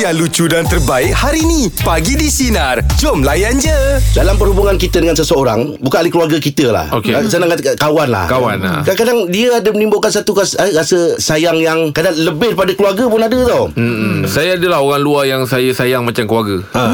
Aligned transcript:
yang 0.00 0.16
lucu 0.16 0.48
dan 0.48 0.64
terbaik 0.64 1.12
hari 1.12 1.44
ni. 1.44 1.68
Pagi 1.78 2.16
di 2.16 2.26
Sinar. 2.26 2.80
Jom 2.96 3.20
layan 3.20 3.52
je. 3.54 4.00
Dalam 4.10 4.34
perhubungan 4.34 4.74
kita 4.74 4.96
dengan 4.96 5.12
seseorang 5.12 5.76
Bukan 5.76 5.96
ahli 5.96 6.08
keluarga 6.08 6.36
kita 6.36 6.68
lah 6.68 6.88
Okey. 6.90 7.12
Senang 7.26 7.46
kata 7.48 7.76
kawan 7.76 8.08
lah 8.08 8.24
Kawan 8.26 8.56
lah. 8.58 8.80
Kadang-kadang 8.82 9.28
dia 9.28 9.54
ada 9.54 9.68
menimbulkan 9.68 10.08
satu 10.08 10.32
kas- 10.32 10.56
eh, 10.56 10.72
rasa 10.72 10.96
sayang 11.16 11.58
yang 11.58 11.92
Kadang 11.92 12.16
lebih 12.16 12.52
daripada 12.52 12.72
keluarga 12.72 13.04
pun 13.04 13.20
ada 13.20 13.38
tau 13.44 13.64
Hmm. 13.72 14.24
Saya 14.24 14.56
adalah 14.56 14.80
orang 14.80 15.00
luar 15.00 15.24
yang 15.26 15.42
saya 15.44 15.68
sayang 15.70 16.02
macam 16.02 16.24
keluarga. 16.24 16.64
Ha. 16.72 16.84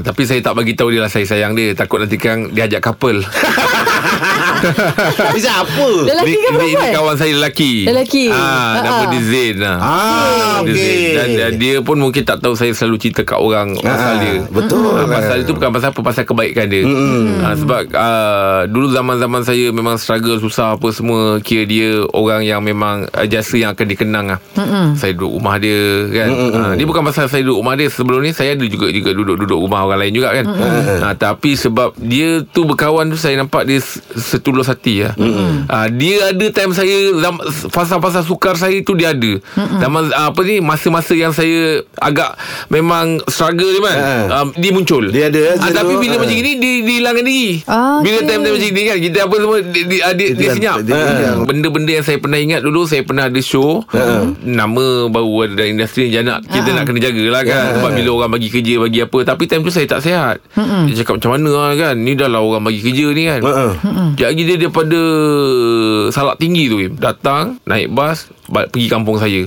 tapi 0.00 0.22
saya 0.22 0.38
tak 0.40 0.54
bagi 0.54 0.72
tahu 0.72 0.90
dia 0.90 1.00
lah 1.00 1.08
saya 1.08 1.24
sayang 1.24 1.52
dia. 1.52 1.74
Takut 1.74 1.98
nanti 1.98 2.16
kan 2.16 2.46
dia 2.54 2.64
ajak 2.64 2.80
couple. 2.80 3.20
Bisa 5.32 5.50
apa? 5.58 5.88
Lelaki 6.04 6.32
ke 6.32 6.48
Ni- 6.48 6.56
ni, 6.56 6.66
ni 6.68 6.74
perempuan? 6.76 6.90
kawan 6.92 7.16
saya 7.16 7.32
lelaki. 7.32 7.72
Lelaki. 7.84 8.24
Ah, 8.28 8.80
nama 8.80 9.02
dia 9.08 9.22
Zain. 9.22 9.56
Ah, 9.60 10.60
Dia 10.60 10.62
okey. 10.62 10.74
Zain. 10.76 11.12
Dan, 11.12 11.28
dan 11.34 11.52
dia 11.56 11.74
pun 11.80 11.96
mungkin 11.98 12.19
tak 12.22 12.38
tahu 12.38 12.52
saya 12.52 12.70
selalu 12.70 12.96
cerita 12.98 13.22
kat 13.22 13.36
orang 13.36 13.74
pasal 13.76 14.10
Ah, 14.10 14.18
dia. 14.18 14.36
betul. 14.46 14.82
Ah, 14.90 15.06
pasal 15.06 15.36
itu 15.40 15.52
bukan 15.52 15.70
pasal 15.70 15.88
apa 15.90 16.00
pasal 16.00 16.24
kebaikan 16.24 16.66
dia. 16.66 16.82
Ah, 17.40 17.54
sebab 17.54 17.80
ah, 17.92 18.60
dulu 18.64 18.88
zaman-zaman 18.88 19.42
saya 19.42 19.68
memang 19.68 19.96
struggle 19.96 20.36
susah 20.36 20.74
apa 20.74 20.88
semua 20.90 21.20
kira 21.38 21.64
dia 21.64 21.88
orang 22.10 22.42
yang 22.42 22.60
memang 22.60 23.04
ah, 23.10 23.24
jasa 23.24 23.56
yang 23.56 23.70
akan 23.70 23.86
dikenang 23.86 24.26
ah. 24.30 24.40
Saya 24.94 25.12
duduk 25.12 25.36
rumah 25.36 25.56
dia 25.56 25.80
kan. 26.10 26.28
Ah, 26.52 26.72
dia 26.72 26.84
bukan 26.84 27.02
pasal 27.02 27.26
saya 27.26 27.40
duduk 27.40 27.58
rumah 27.58 27.74
dia 27.74 27.86
sebelum 27.86 28.20
ni 28.20 28.30
saya 28.30 28.52
ada 28.52 28.64
juga 28.64 28.88
juga 28.88 29.10
duduk-duduk 29.12 29.58
rumah 29.58 29.84
orang 29.84 30.00
lain 30.00 30.14
juga 30.14 30.32
kan. 30.32 30.44
Ah, 31.00 31.14
tapi 31.14 31.54
sebab 31.54 31.96
dia 31.96 32.40
tu 32.44 32.64
berkawan 32.64 33.06
tu 33.06 33.16
saya 33.16 33.36
nampak 33.36 33.64
dia 33.64 33.80
setulus 34.12 34.66
hati 34.66 35.02
lah. 35.02 35.14
Ah, 35.66 35.86
dia 35.86 36.30
ada 36.30 36.46
time 36.48 36.72
saya 36.72 36.96
fasa-fasa 37.68 38.20
sukar 38.20 38.54
saya 38.54 38.80
tu 38.80 38.92
dia 38.92 39.10
ada. 39.10 39.32
Zaman 39.78 40.10
ah, 40.10 40.30
apa 40.30 40.40
ni 40.42 40.60
masa-masa 40.60 41.12
yang 41.12 41.30
saya 41.30 41.82
agak 42.10 42.30
memang 42.68 43.06
struggle 43.26 43.68
ni 43.68 43.80
kan. 43.80 43.98
Ha. 43.98 44.14
Ah, 44.28 44.44
dia 44.52 44.70
muncul. 44.70 45.08
Dia 45.08 45.28
ada, 45.28 45.56
Ah, 45.56 45.66
dia 45.66 45.72
tapi 45.72 45.92
bila 45.96 46.14
ah. 46.14 46.20
macam 46.20 46.34
gini 46.34 46.52
dia, 46.56 46.72
dia 46.80 46.94
hilangkan 46.96 47.24
diri. 47.24 47.50
Ah, 47.64 47.98
Bila 48.00 48.18
time-time 48.20 48.54
macam 48.54 48.70
ni 48.70 48.82
kan 48.84 48.98
kita 48.98 49.18
apa 49.22 49.34
semua 49.36 49.56
dia, 49.60 49.82
dia, 49.84 49.98
ah, 50.00 50.12
dia, 50.12 50.28
dia 50.30 50.46
kan, 50.46 50.54
senyap. 50.54 50.76
dia 50.80 50.92
hilang. 50.92 51.38
Benda-benda 51.42 51.90
yang 51.92 52.04
saya 52.04 52.18
pernah 52.18 52.38
ingat 52.38 52.60
dulu 52.60 52.80
saya 52.84 53.02
pernah 53.02 53.24
ada 53.26 53.40
show. 53.40 53.82
Nama 54.40 54.84
baru 55.06 55.34
ada 55.42 55.52
dalam 55.56 55.70
industri 55.72 56.06
ni 56.06 56.12
jangan 56.12 56.42
kita 56.42 56.68
nak 56.70 56.84
kena 56.84 57.00
jagalah 57.00 57.42
kan. 57.42 57.60
Sebab 57.76 57.90
bila 57.92 58.10
orang 58.12 58.30
bagi 58.32 58.48
kerja 58.48 58.74
bagi 58.76 59.00
apa 59.00 59.18
tapi 59.24 59.42
time 59.44 59.62
tu 59.62 59.70
saya 59.70 59.86
tak 59.86 60.00
sihat. 60.00 60.36
Dia 60.56 60.94
cakap 60.98 61.18
macam 61.18 61.30
mana 61.32 61.50
lah 61.50 61.72
kan. 61.74 61.94
Ni 61.96 62.12
dah 62.12 62.26
lah 62.26 62.40
orang 62.40 62.62
bagi 62.62 62.80
kerja 62.80 63.06
ni 63.10 63.22
kan. 63.24 63.40
Sekejap 63.40 64.28
lagi 64.28 64.42
dia 64.42 64.56
daripada 64.58 65.00
Salak 66.10 66.36
Tinggi 66.36 66.66
tu 66.66 66.78
Im. 66.78 66.92
Datang 66.94 67.60
Naik 67.64 67.88
bas 67.88 68.26
ba- 68.26 68.39
Pergi 68.50 68.86
kampung 68.86 69.16
saya 69.16 69.46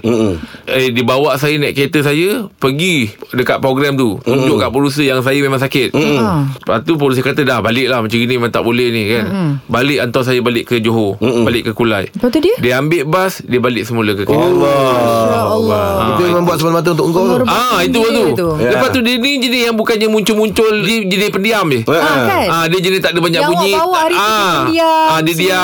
Eh 0.66 0.88
dia 0.90 1.04
bawa 1.04 1.36
saya 1.36 1.56
naik 1.56 1.74
kereta 1.74 2.02
saya 2.02 2.48
Pergi 2.54 3.12
Dekat 3.30 3.60
program 3.60 3.94
tu 3.94 4.16
Tunjuk 4.20 4.58
kat 4.58 4.70
producer 4.70 5.04
Yang 5.04 5.22
saya 5.22 5.40
memang 5.40 5.60
sakit 5.60 5.92
Lepas 5.92 6.80
tu 6.82 6.96
producer 6.96 7.22
kata 7.22 7.44
Dah 7.44 7.60
balik 7.60 7.86
lah 7.86 8.00
Macam 8.00 8.16
gini 8.16 8.34
memang 8.34 8.50
tak 8.50 8.64
boleh 8.64 8.88
ni 8.88 9.04
kan 9.08 9.26
Balik 9.66 10.00
hantar 10.00 10.24
saya 10.24 10.40
balik 10.40 10.66
ke 10.66 10.80
Johor 10.80 11.20
Balik 11.20 11.68
ke 11.68 11.72
Kulai 11.74 12.08
Lepas 12.10 12.30
tu 12.30 12.40
dia? 12.40 12.56
Dia 12.58 12.74
ambil 12.78 13.04
bas 13.04 13.40
Dia 13.40 13.60
balik 13.60 13.84
semula 13.84 14.12
ke 14.12 14.24
kereta 14.24 14.40
Ya 14.40 15.42
Allah. 15.44 15.88
Itu 16.10 16.22
yang 16.24 16.36
membuat 16.40 16.58
semata-mata 16.58 16.90
untuk 16.94 17.08
engkau 17.08 17.24
tu. 17.36 17.46
Ah 17.46 17.80
itu 17.82 18.00
Dia 18.00 18.10
tu. 18.10 18.26
tu. 18.34 18.48
Ya. 18.58 18.70
Lepas 18.72 18.90
tu 18.90 19.00
dia 19.00 19.16
ni 19.16 19.38
jadi 19.38 19.58
yang 19.66 19.76
bukannya 19.76 20.08
muncul-muncul 20.08 20.72
dia 20.82 20.98
jadi 21.04 21.30
pendiam 21.30 21.66
je. 21.68 21.80
Ah, 21.86 22.26
kan? 22.26 22.48
Ah 22.48 22.66
dia 22.66 22.80
jenis 22.80 23.00
tak 23.00 23.12
ada 23.12 23.20
banyak 23.20 23.40
Yang 23.40 23.52
bunyi. 23.52 23.72
awak 23.72 23.84
bawa 23.84 23.98
hari 24.00 24.16
tu 24.16 24.24
dia 24.24 24.40
ah, 24.40 24.54
pendiam 24.58 25.06
ah 25.06 25.20
dia 25.20 25.34
diam. 25.36 25.58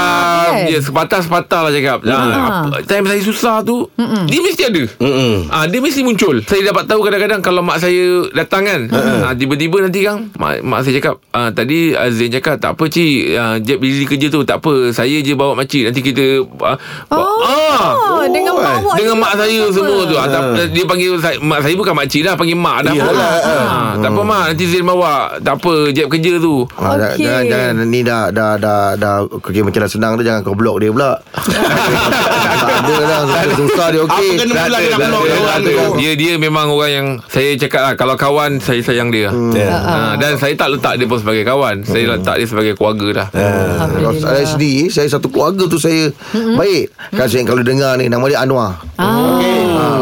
kan? 0.46 0.66
Dia 0.66 0.80
sepatah-sepatah 0.82 1.60
lah 1.62 1.72
cakap. 1.72 1.98
Ah. 2.04 2.22
apa- 2.66 2.84
time 2.84 3.06
saya 3.06 3.20
susah 3.30 3.62
tu 3.62 3.86
dia 4.26 4.40
mesti 4.40 4.64
ada. 4.66 4.84
Ah 5.50 5.66
dia 5.66 5.78
mesti 5.78 6.02
muncul. 6.02 6.42
Saya 6.42 6.62
dapat 6.66 6.86
tahu 6.86 7.02
kadang-kadang 7.02 7.40
kalau 7.40 7.62
mak 7.62 7.78
saya 7.78 8.28
datang 8.32 8.64
kan. 8.64 8.82
Ah 9.22 9.32
tiba-tiba 9.32 9.82
nanti 9.82 10.02
kan 10.02 10.30
mak, 10.36 10.62
mak 10.62 10.82
saya 10.82 10.98
cakap 10.98 11.16
ah 11.32 11.50
tadi 11.50 11.92
Azin 11.92 12.30
cakap 12.30 12.58
tak 12.58 12.74
apa 12.74 12.84
cik 12.86 13.16
ah, 13.36 13.56
Jeb 13.58 13.78
busy 13.78 14.04
kerja 14.04 14.28
tu 14.28 14.42
tak 14.42 14.60
apa 14.60 14.90
saya 14.90 15.20
je 15.20 15.34
bawa 15.34 15.54
makcik 15.54 15.86
nanti 15.86 16.02
kita 16.02 16.42
ah, 16.60 16.78
Oh, 17.10 18.24
dengan 18.28 18.56
mak 18.56 18.74
awak 18.80 18.96
dengan 18.96 19.16
mak 19.18 19.34
saya 19.36 19.60
sama. 19.64 19.74
semua 19.74 20.00
tu. 20.04 20.16
Ah, 20.16 20.28
tak, 20.28 20.44
dia 20.70 20.84
panggil 20.84 21.12
saya, 21.18 21.38
mak 21.40 21.60
saya 21.62 21.74
bukan 21.74 21.94
makcik 21.94 22.22
dah, 22.22 22.34
panggil 22.34 22.56
mak 22.56 22.78
dah. 22.82 22.94
Iyalah. 22.94 23.32
Ah, 23.40 23.92
tak 23.98 24.10
apa 24.10 24.22
mak, 24.22 24.44
nanti 24.50 24.66
Zain 24.66 24.84
bawa. 24.84 25.14
Tak 25.40 25.56
apa, 25.56 25.74
jeb 25.90 26.08
kerja 26.08 26.34
tu. 26.38 26.64
Ah, 26.76 26.96
dah- 26.96 27.12
Okey. 27.12 27.26
Jangan 27.26 27.44
jangan 27.46 27.74
ni 27.86 28.00
dah 28.02 28.24
dah 28.30 28.52
dah 28.56 28.82
dah 28.96 29.14
kerja 29.40 29.62
macam 29.62 29.80
dah 29.80 29.90
senang 29.90 30.12
tu 30.16 30.24
jangan 30.24 30.42
kau 30.42 30.54
blok 30.54 30.80
dia 30.80 30.90
pula. 30.90 31.12
tak 32.60 32.72
ada 32.80 32.96
dah 33.02 33.19
susah, 33.26 33.42
susah 33.56 33.88
dia 33.90 34.02
okey. 34.06 34.30
Apa 34.30 34.42
kena 34.42 34.54
ada, 34.62 34.78
kena 34.80 35.08
tak 35.08 35.40
orang 35.40 35.60
tu? 35.62 35.74
Dia 35.98 36.12
dia 36.16 36.34
memang 36.36 36.66
orang 36.70 36.92
yang 36.92 37.08
saya 37.28 37.50
cakap 37.56 37.82
lah 37.82 37.94
kalau 37.96 38.16
kawan 38.16 38.60
saya 38.60 38.80
sayang 38.80 39.10
dia. 39.10 39.32
Ya. 39.52 39.70
Ah, 39.74 40.14
dan 40.16 40.38
saya 40.38 40.54
tak 40.54 40.72
letak 40.72 40.96
dia 40.96 41.08
pun 41.10 41.20
sebagai 41.20 41.44
kawan. 41.44 41.82
Saya 41.84 42.16
letak 42.16 42.38
dia 42.38 42.48
sebagai 42.48 42.74
keluarga 42.76 43.26
dah. 43.26 43.28
Kalau 43.90 44.12
saya 44.16 44.46
sendiri 44.46 44.88
Saya 44.88 45.08
satu 45.10 45.28
keluarga 45.28 45.66
tu 45.66 45.76
saya 45.76 46.12
Baik 46.34 46.92
Kan 47.12 47.26
saya 47.26 47.44
kalau 47.44 47.64
dengar 47.64 47.96
ni 47.96 48.06
Nama 48.08 48.22
dia 48.26 48.40
Anwar 48.44 48.80
Ah. 49.00 49.40
Ah, 49.40 49.40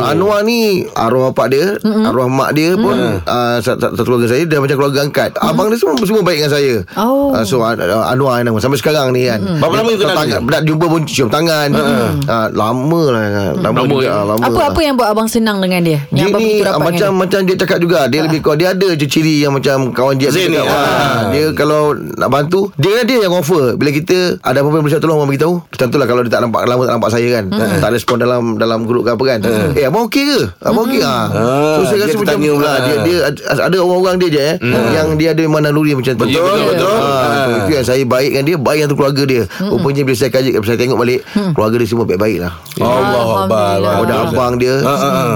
Anwar 0.08 0.40
ni 0.42 0.88
Arwah 0.90 1.30
bapak 1.30 1.48
dia 1.52 1.66
Arwah 1.84 2.28
mak 2.28 2.52
dia 2.52 2.74
pun 2.74 2.96
ah, 3.24 3.60
satu, 3.60 3.92
satu 3.92 4.04
keluarga 4.04 4.28
saya 4.30 4.44
Dia 4.44 4.58
macam 4.58 4.76
keluarga 4.76 5.04
angkat. 5.04 5.36
Abang 5.38 5.68
dia 5.68 5.78
semua 5.78 6.00
Semua 6.00 6.24
baik 6.24 6.40
dengan 6.40 6.54
saya. 6.54 6.74
Oh. 6.96 7.32
Ah, 7.32 7.44
So 7.44 7.60
ah, 7.60 7.76
Anwar 8.08 8.40
yang 8.40 8.50
nama. 8.50 8.60
Sampai 8.60 8.78
sekarang 8.78 9.12
ni 9.12 9.26
kan. 9.26 9.40
Berapa 9.42 9.74
lama 9.76 9.90
you 9.90 10.00
kenal 10.00 10.16
tangan, 10.16 10.42
dia? 10.42 10.54
Tak 10.54 10.64
jumpa 10.64 10.86
pun 10.88 11.02
cium 11.04 11.28
tangan. 11.28 11.68
Ah, 12.28 12.48
Lama 12.48 13.02
lah. 13.10 13.22
Lama, 13.58 13.82
Lama, 13.82 13.90
juga 13.90 14.06
ya? 14.06 14.14
lama 14.22 14.44
Apa 14.44 14.54
lah. 14.54 14.68
apa 14.70 14.80
yang 14.80 14.96
buat 14.96 15.10
abang 15.10 15.28
senang 15.28 15.58
dengan 15.60 15.82
dia? 15.82 16.00
Dia 16.10 16.24
Yang 16.24 16.30
abang 16.30 16.42
ni 16.42 16.52
rapat 16.62 16.80
macam 16.80 17.08
dengan 17.08 17.18
macam 17.18 17.40
dia 17.42 17.56
cakap 17.58 17.78
juga. 17.82 18.00
Dia 18.08 18.22
lebih 18.22 18.40
kurang 18.40 18.60
dia 18.62 18.70
ada 18.72 18.90
je 18.94 19.08
ciri 19.08 19.42
yang 19.42 19.52
macam 19.52 19.90
kawan 19.92 20.16
Zain 20.20 20.52
ni, 20.52 20.60
cakap, 20.60 20.68
ah, 20.70 21.32
dia 21.32 21.46
kalau 21.56 21.96
nak 21.96 22.30
bantu 22.30 22.70
dia 22.78 23.02
dia 23.08 23.24
yang 23.24 23.34
offer. 23.34 23.74
Bila 23.74 23.90
kita 23.90 24.38
ada 24.44 24.60
apa-apa 24.60 24.76
yang 24.78 24.86
boleh 24.86 25.00
tolong 25.00 25.18
abang 25.18 25.30
beritahu. 25.30 25.56
Contohlah 25.72 26.06
kalau 26.06 26.22
dia 26.22 26.32
tak 26.32 26.42
nampak 26.44 26.62
lama 26.68 26.84
tak 26.84 26.94
nampak 27.00 27.12
saya 27.12 27.28
kan. 27.34 27.44
Tak 27.80 27.90
respon 27.90 28.20
dalam 28.20 28.60
dalam 28.60 28.84
grup 28.84 29.02
ke 29.02 29.12
apa 29.16 29.24
kan. 29.26 29.40
Eh 29.74 29.86
abang 29.88 29.97
okey 30.06 30.24
ke 30.24 30.40
abang 30.62 30.86
okey 30.86 31.02
ah 31.02 31.26
so 31.74 31.82
saya 31.88 32.06
rasa 32.06 32.16
macam 32.16 32.38
tertanya 32.38 32.52
pula. 32.54 32.74
dia 32.80 32.96
dia 33.02 33.18
ada 33.58 33.78
orang-orang 33.78 34.16
dia 34.18 34.30
je 34.30 34.42
eh 34.42 34.56
yang 34.94 35.08
dia 35.16 35.30
ada 35.32 35.42
memang 35.42 35.64
naluri 35.64 35.94
macam 35.94 36.14
tu 36.14 36.26
Betul, 36.28 36.44
betul, 36.44 36.66
betul. 36.70 36.94
Ah, 36.94 37.26
so 37.42 37.52
itu 37.58 37.72
yang 37.74 37.86
saya 37.86 38.04
baik 38.04 38.30
dengan 38.30 38.46
dia 38.46 38.58
baik 38.58 38.78
dengan 38.80 38.96
keluarga 38.96 39.24
dia 39.24 39.42
rupanya 39.64 40.02
bila 40.04 40.16
saya 40.16 40.30
kaji 40.30 40.50
saya 40.60 40.78
tengok 40.78 40.98
balik 40.98 41.20
keluarga 41.54 41.76
dia 41.78 41.88
semua 41.88 42.06
baik-baik 42.06 42.38
lah 42.40 42.54
Allah 42.78 43.26
Akbar. 43.38 43.76
Alhamdulillah. 43.78 44.06
ada 44.06 44.30
abang 44.30 44.54
dia 44.56 44.76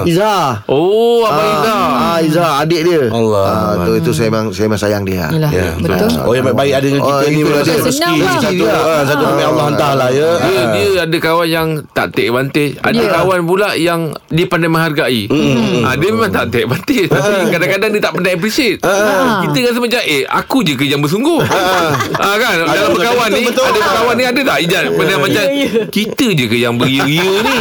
Izzah 0.04 0.46
Oh, 0.68 1.24
Abang 1.24 1.50
Izzah. 1.54 1.84
Ah, 1.92 2.18
Izzah 2.22 2.52
adik 2.62 2.82
dia. 2.84 3.02
Allah. 3.10 3.46
Ah, 3.46 3.72
tu 3.84 3.92
itu 3.94 4.12
saya 4.12 4.28
memang 4.30 4.50
saya 4.52 4.66
memang 4.68 4.82
sayang 4.82 5.04
dia. 5.04 5.26
Ya. 5.32 5.74
betul. 5.78 6.10
Oh 6.24 6.34
yang 6.34 6.46
baik-baik 6.48 6.74
ada 6.74 6.86
dengan 6.86 7.02
kita 7.02 7.26
ni 7.26 7.34
itu 7.34 7.46
pun 7.46 7.54
ada 7.54 7.64
dia. 7.64 7.76
rezeki 7.78 8.18
lah. 8.20 8.36
satu 8.40 8.66
satu 9.08 9.24
demi 9.28 9.44
Allah 9.44 9.64
hantar 9.68 9.92
lah 9.96 10.10
ya. 10.12 10.30
Dia, 10.42 10.88
ada 11.04 11.18
kawan 11.18 11.48
yang 11.48 11.68
tak 11.92 12.14
take 12.14 12.28
advantage 12.28 12.74
Ada 12.80 13.04
kawan 13.12 13.40
pula 13.44 13.70
yang 13.76 14.00
Dia 14.28 14.46
pandai 14.52 14.68
menghargai. 14.68 15.22
Ha, 15.88 15.96
Dia 15.96 16.10
memang 16.12 16.28
tak 16.28 16.52
take 16.52 16.68
advantage 16.68 17.08
Tapi 17.08 17.48
kadang-kadang 17.56 17.90
dia 17.96 18.02
tak 18.04 18.14
pandai 18.20 18.34
appreciate. 18.36 18.80
Kita 19.48 19.58
rasa 19.72 19.80
macam 19.80 20.02
Eh 20.04 20.22
aku 20.28 20.58
je 20.68 20.74
ke 20.76 20.84
yang 20.84 21.00
bersungguh. 21.00 21.40
Ha, 21.40 22.28
kan? 22.36 22.56
Dalam 22.68 22.92
berkawan 22.92 23.28
ni 23.32 23.48
betul. 23.48 23.64
Ada 23.64 23.80
berkawan 23.80 24.14
ni 24.20 24.24
ada 24.28 24.42
tak 24.44 24.58
Ijat 24.68 24.84
Benda 24.92 25.16
macam 25.16 25.44
Kita 25.88 26.26
je 26.36 26.46
ke 26.52 26.58
yang 26.60 26.76
beria-ria 26.76 27.24
ni. 27.24 27.58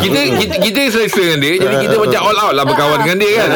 Kita 0.00 0.18
kita, 0.40 0.54
kita 0.64 0.80
selesa 0.88 1.20
dengan 1.20 1.38
dia. 1.44 1.52
Jadi 1.60 1.76
kita 1.84 1.94
macam 2.00 2.20
all 2.24 2.38
out 2.40 2.52
lah 2.56 2.64
Berkawan 2.64 2.98
dengan 3.04 3.16
dia 3.20 3.32
kan? 3.36 3.48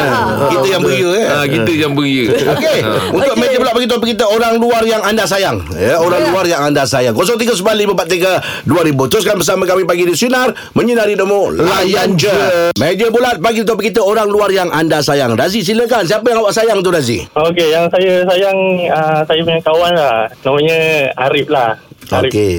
Kita 0.53 0.67
yang 0.69 0.81
beria 0.85 1.09
eh. 1.17 1.25
ha, 1.25 1.35
Kita 1.49 1.71
yang 1.73 1.93
beria. 1.97 2.25
Okey, 2.27 2.79
untuk 3.15 3.33
Okey. 3.33 3.41
meja 3.41 3.57
pula 3.57 3.71
beritahu 3.73 3.99
kita 4.03 4.23
orang 4.27 4.53
luar 4.59 4.83
yang 4.83 5.01
anda 5.01 5.23
sayang. 5.25 5.63
Ya, 5.73 5.97
orang 5.97 6.29
luar 6.29 6.45
yang 6.45 6.61
anda 6.63 6.83
sayang. 6.83 7.15
0395432000. 7.15 9.11
Teruskan 9.11 9.35
bersama 9.39 9.63
kami 9.63 9.87
pagi 9.87 10.03
di 10.05 10.15
sinar 10.15 10.51
menyinari 10.75 11.15
demo 11.15 11.49
layan 11.49 12.13
je. 12.19 12.66
Meja 12.75 13.07
bulat 13.07 13.39
bagi 13.39 13.63
untuk 13.63 13.79
kita 13.79 14.03
orang 14.03 14.27
luar 14.27 14.51
yang 14.51 14.67
anda 14.75 14.99
sayang. 14.99 15.39
Razi 15.39 15.63
silakan. 15.63 16.03
Siapa 16.03 16.27
yang 16.27 16.43
awak 16.43 16.51
sayang 16.51 16.83
tu 16.83 16.91
Razi? 16.91 17.23
Okey, 17.31 17.71
yang 17.71 17.87
saya 17.87 18.27
sayang 18.27 18.57
uh, 18.91 19.21
saya 19.23 19.39
punya 19.45 19.61
kawan 19.63 19.93
lah. 19.95 20.27
Namanya 20.43 20.79
Arif 21.15 21.47
lah. 21.47 21.79
Arif. 22.07 22.31
Okey. 22.31 22.53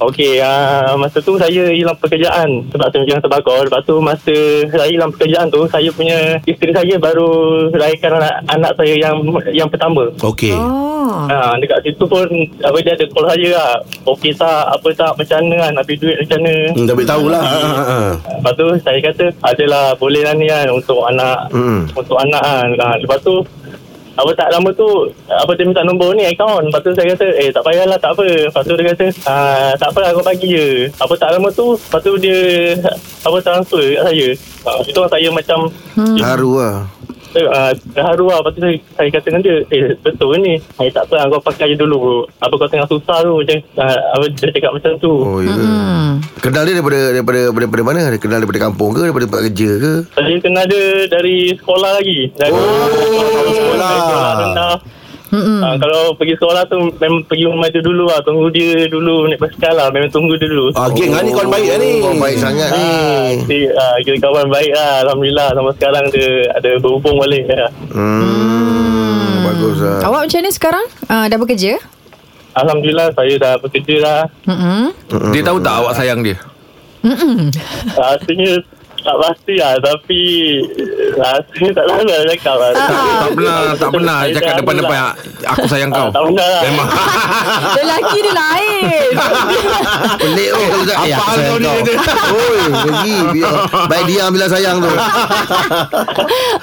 Okey, 0.00 0.32
uh, 0.40 0.96
masa 0.96 1.20
tu 1.20 1.36
saya 1.36 1.68
hilang 1.68 1.96
pekerjaan 2.00 2.68
sebab 2.72 2.88
saya 2.88 3.00
menjaga 3.04 3.24
tembakau. 3.28 3.56
Lepas 3.64 3.82
tu 3.84 3.94
masa 4.00 4.36
saya 4.68 4.88
hilang 4.88 5.12
pekerjaan 5.12 5.48
tu, 5.52 5.64
saya 5.68 5.88
punya 5.92 6.40
isteri 6.48 6.72
saya 6.72 6.94
baru 6.96 7.28
lahirkan 7.72 8.16
anak, 8.16 8.34
anak 8.48 8.72
saya 8.80 8.94
yang 8.96 9.16
yang 9.52 9.68
pertama. 9.68 10.08
Okey. 10.24 10.56
Oh. 10.56 10.97
Ha, 11.28 11.56
dekat 11.58 11.78
situ 11.82 12.04
pun 12.04 12.26
apa 12.60 12.76
dia 12.80 12.92
ada 12.94 13.04
call 13.08 13.26
saya 13.28 13.48
lah. 13.54 13.72
Okey 14.06 14.32
tak, 14.34 14.64
apa 14.68 14.88
tak, 14.92 15.12
macam 15.14 15.38
mana 15.44 15.56
kan, 15.62 15.72
habis 15.80 15.96
duit 15.98 16.16
macam 16.20 16.38
mana. 16.40 16.54
Hmm, 16.72 16.86
dah 16.86 16.94
tahu 17.06 17.24
lah. 17.28 17.42
Ha, 17.44 17.58
ha, 17.62 17.84
ha. 17.84 17.98
Lepas 18.38 18.52
tu 18.54 18.66
saya 18.80 18.98
kata 19.00 19.24
adalah 19.42 19.84
boleh 19.94 20.22
lah 20.22 20.34
ni 20.34 20.46
kan 20.46 20.66
untuk 20.68 21.00
anak 21.04 21.38
Hmm. 21.48 21.88
untuk 21.92 22.18
anak 22.18 22.42
kan. 22.42 22.68
Ha, 22.76 22.86
lepas 23.00 23.18
tu 23.20 23.34
Apa 24.18 24.34
tak 24.34 24.50
lama 24.50 24.66
tu 24.74 25.06
Apa 25.30 25.54
dia 25.54 25.62
minta 25.62 25.86
nombor 25.86 26.10
ni 26.10 26.26
Akaun 26.26 26.66
Lepas 26.66 26.82
tu 26.82 26.90
saya 26.90 27.14
kata 27.14 27.38
Eh 27.38 27.54
tak 27.54 27.62
payahlah 27.62 27.94
tak 28.02 28.18
apa 28.18 28.26
Lepas 28.50 28.66
tu 28.66 28.74
dia 28.74 28.90
kata 28.90 29.06
ah, 29.30 29.70
Tak 29.78 29.94
apa 29.94 30.10
aku 30.10 30.26
bagi 30.26 30.58
je 30.58 30.68
Apa 30.98 31.14
tak 31.14 31.38
lama 31.38 31.46
tu 31.54 31.78
Lepas 31.78 32.02
tu 32.02 32.18
dia 32.18 32.74
Apa 33.22 33.38
transfer 33.38 33.78
kat 33.78 34.02
saya 34.10 34.28
ah, 34.66 34.82
Itu 34.82 34.98
orang 34.98 35.12
saya 35.14 35.28
macam 35.30 35.58
hmm. 35.94 36.18
Haru 36.18 36.58
lah 36.58 36.76
Uh, 37.36 37.72
haru 37.98 38.32
lah. 38.32 38.40
Lepas 38.40 38.52
tu 38.56 38.60
saya, 38.64 38.76
saya 38.96 39.08
kata 39.12 39.26
dengan 39.28 39.42
dia 39.44 39.56
Eh 39.68 39.92
betul 40.00 40.40
ni. 40.40 40.56
Eh 40.80 40.88
tak 40.88 41.12
apa 41.12 41.28
Kau 41.28 41.44
pakai 41.44 41.72
je 41.72 41.76
dulu 41.76 42.24
Apa 42.40 42.56
kau 42.56 42.70
tengah 42.70 42.88
susah 42.88 43.20
tu 43.20 43.36
Macam 43.36 43.58
uh, 43.76 43.98
apa, 44.16 44.24
Dia 44.32 44.48
cakap 44.48 44.72
macam 44.72 44.92
tu. 44.96 45.12
Oh 45.12 45.40
ya. 45.44 45.52
Hmm. 45.52 46.24
Kenal 46.40 46.64
dia 46.64 46.80
daripada, 46.80 46.98
daripada 47.12 47.40
daripada 47.52 47.64
daripada 47.68 47.84
mana? 47.84 48.00
Dia 48.08 48.20
kenal 48.20 48.38
daripada 48.40 48.60
kampung 48.64 48.90
ke 48.96 49.00
Daripada 49.04 49.24
tempat 49.28 49.42
kerja 49.52 49.70
ke? 49.76 49.92
Saya 50.16 50.36
kenal 50.40 50.64
dia 50.64 50.86
Dari 51.12 51.38
sekolah 51.58 51.90
lagi. 52.00 52.20
Dari 52.32 52.52
oh, 52.52 52.62
sekolah. 52.64 53.90
Dari 53.92 54.00
sekolah. 54.00 54.32
Rendah 54.40 54.76
Uh, 55.28 55.76
kalau 55.76 56.16
pergi 56.16 56.34
sekolah 56.34 56.64
tu 56.64 56.88
Memang 56.96 57.20
pergi 57.22 57.44
rumah 57.44 57.68
dia 57.68 57.78
dulu 57.78 58.04
lah 58.04 58.16
Tunggu 58.20 58.48
dia 58.48 58.84
dulu 58.84 59.28
Naik 59.28 59.36
basikal 59.38 59.72
lah 59.72 59.88
Memang 59.88 60.08
tunggu 60.08 60.32
dia 60.34 60.46
dulu 60.46 60.72
Ah, 60.72 60.88
geng 60.88 61.12
ah, 61.12 61.20
ni 61.20 61.30
kawan 61.30 61.48
baik 61.48 61.68
lah 61.68 61.78
ni. 61.78 61.92
Oh 62.00 62.14
baik 62.14 62.36
sangat 62.36 62.68
ni 62.70 62.80
Ah, 62.80 63.26
si, 63.44 63.56
ah, 63.68 63.96
kira 64.00 64.16
kawan 64.18 64.48
baik 64.48 64.72
lah 64.72 65.04
Alhamdulillah 65.04 65.48
Sampai 65.52 65.74
sekarang 65.74 66.04
dia 66.08 66.28
Ada 66.50 66.70
berhubung 66.78 67.16
balik 67.18 67.44
ya. 67.44 67.68
hmm. 67.92 69.36
Bagus 69.44 69.78
lah 69.78 69.98
Awak 70.02 70.20
macam 70.24 70.40
ni 70.40 70.50
sekarang? 70.50 70.84
Uh, 71.04 71.24
dah 71.26 71.36
bekerja? 71.36 71.72
Alhamdulillah 72.54 73.08
Saya 73.12 73.34
dah 73.36 73.52
bekerja 73.58 73.96
lah 74.00 74.20
Mm-mm. 74.44 74.96
Dia 75.30 75.42
tahu 75.44 75.60
tak 75.60 75.74
awak 75.76 75.92
sayang 75.92 76.24
dia? 76.24 76.40
Rasanya 77.94 78.64
Tak 79.02 79.16
pasti 79.22 79.54
lah 79.58 79.74
Tapi 79.78 80.20
Rasanya 81.18 81.70
tak 81.74 81.84
lah 81.90 82.22
cakap 82.30 82.56
lah. 82.62 82.70
Tak 82.78 83.30
pernah 83.34 83.56
Tak 83.74 83.90
pernah 83.90 84.18
cakap 84.30 84.54
depan-depan. 84.62 84.98
Aku 85.56 85.66
sayang 85.66 85.90
kau. 85.90 86.08
Tak 86.14 86.22
pernah 86.30 86.46
lah. 86.46 86.62
Memang 86.62 86.86
Lelaki 87.78 88.18
dia 88.20 88.34
lain. 88.34 89.10
Pelik 90.20 90.50
oh 90.50 90.66
kalau 90.66 90.84
tak 90.84 90.96
Eh 91.00 91.12
aku 91.12 91.22
hal 91.24 91.38
kau 91.38 91.58
ni? 91.58 91.70
Oi 92.28 92.60
Pergi 92.68 93.16
biar, 93.32 93.54
Baik 93.86 94.04
diam 94.04 94.30
bila 94.30 94.46
sayang 94.46 94.76
tu 94.78 94.90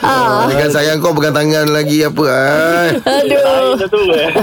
ah. 0.03 0.45
Dia 0.45 0.55
kan 0.57 0.69
sayang 0.69 0.97
kau 0.99 1.11
Pegang 1.11 1.33
tangan 1.33 1.67
lagi 1.69 2.03
Apa 2.03 2.23
eh. 2.27 2.87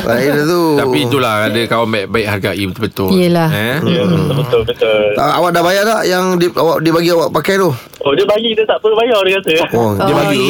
Lain 0.03 0.31
dah 0.33 0.45
tu 0.45 0.63
Tapi 0.77 0.99
itulah 1.03 1.35
Ada 1.47 1.61
kawan 1.67 1.89
baik-baik 1.89 2.27
hargai 2.27 2.65
betul-betul 2.65 3.11
Yelah. 3.13 3.49
eh? 3.51 3.77
Ya 3.83 4.03
betul 4.05 4.35
betul 4.35 4.61
betul 4.65 5.03
tak, 5.15 5.29
Awak 5.31 5.51
dah 5.53 5.63
bayar 5.63 5.85
tak 5.85 6.03
Yang 6.05 6.25
dia, 6.39 6.49
awak, 6.55 6.77
dia 6.81 6.93
bagi 6.93 7.11
awak 7.13 7.29
pakai 7.33 7.55
tu 7.59 7.71
Oh 8.03 8.13
dia 8.13 8.27
bagi 8.27 8.51
dia 8.51 8.65
tak 8.65 8.83
perlu 8.83 8.97
bayar 8.97 9.21
dia 9.23 9.39
kata 9.39 9.51
Oh 9.73 9.95
dia 9.95 10.05
Oh, 10.05 10.17
bagi 10.19 10.43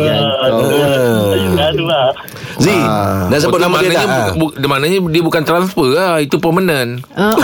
iya. 0.00 0.18
Z, 2.60 2.68
Ah. 2.70 3.24
nak 3.26 3.40
sebut 3.40 3.56
Oh, 3.56 3.62
nama 3.62 3.80
dia 3.80 3.90
tak? 3.90 4.04
bu, 4.36 4.52
bu, 4.52 4.68
maknanya 4.68 5.00
dia 5.08 5.22
bukan 5.22 5.42
transfer 5.42 5.88
lah 5.90 6.20
Itu 6.20 6.36
permanent 6.36 7.00
Uh, 7.10 7.32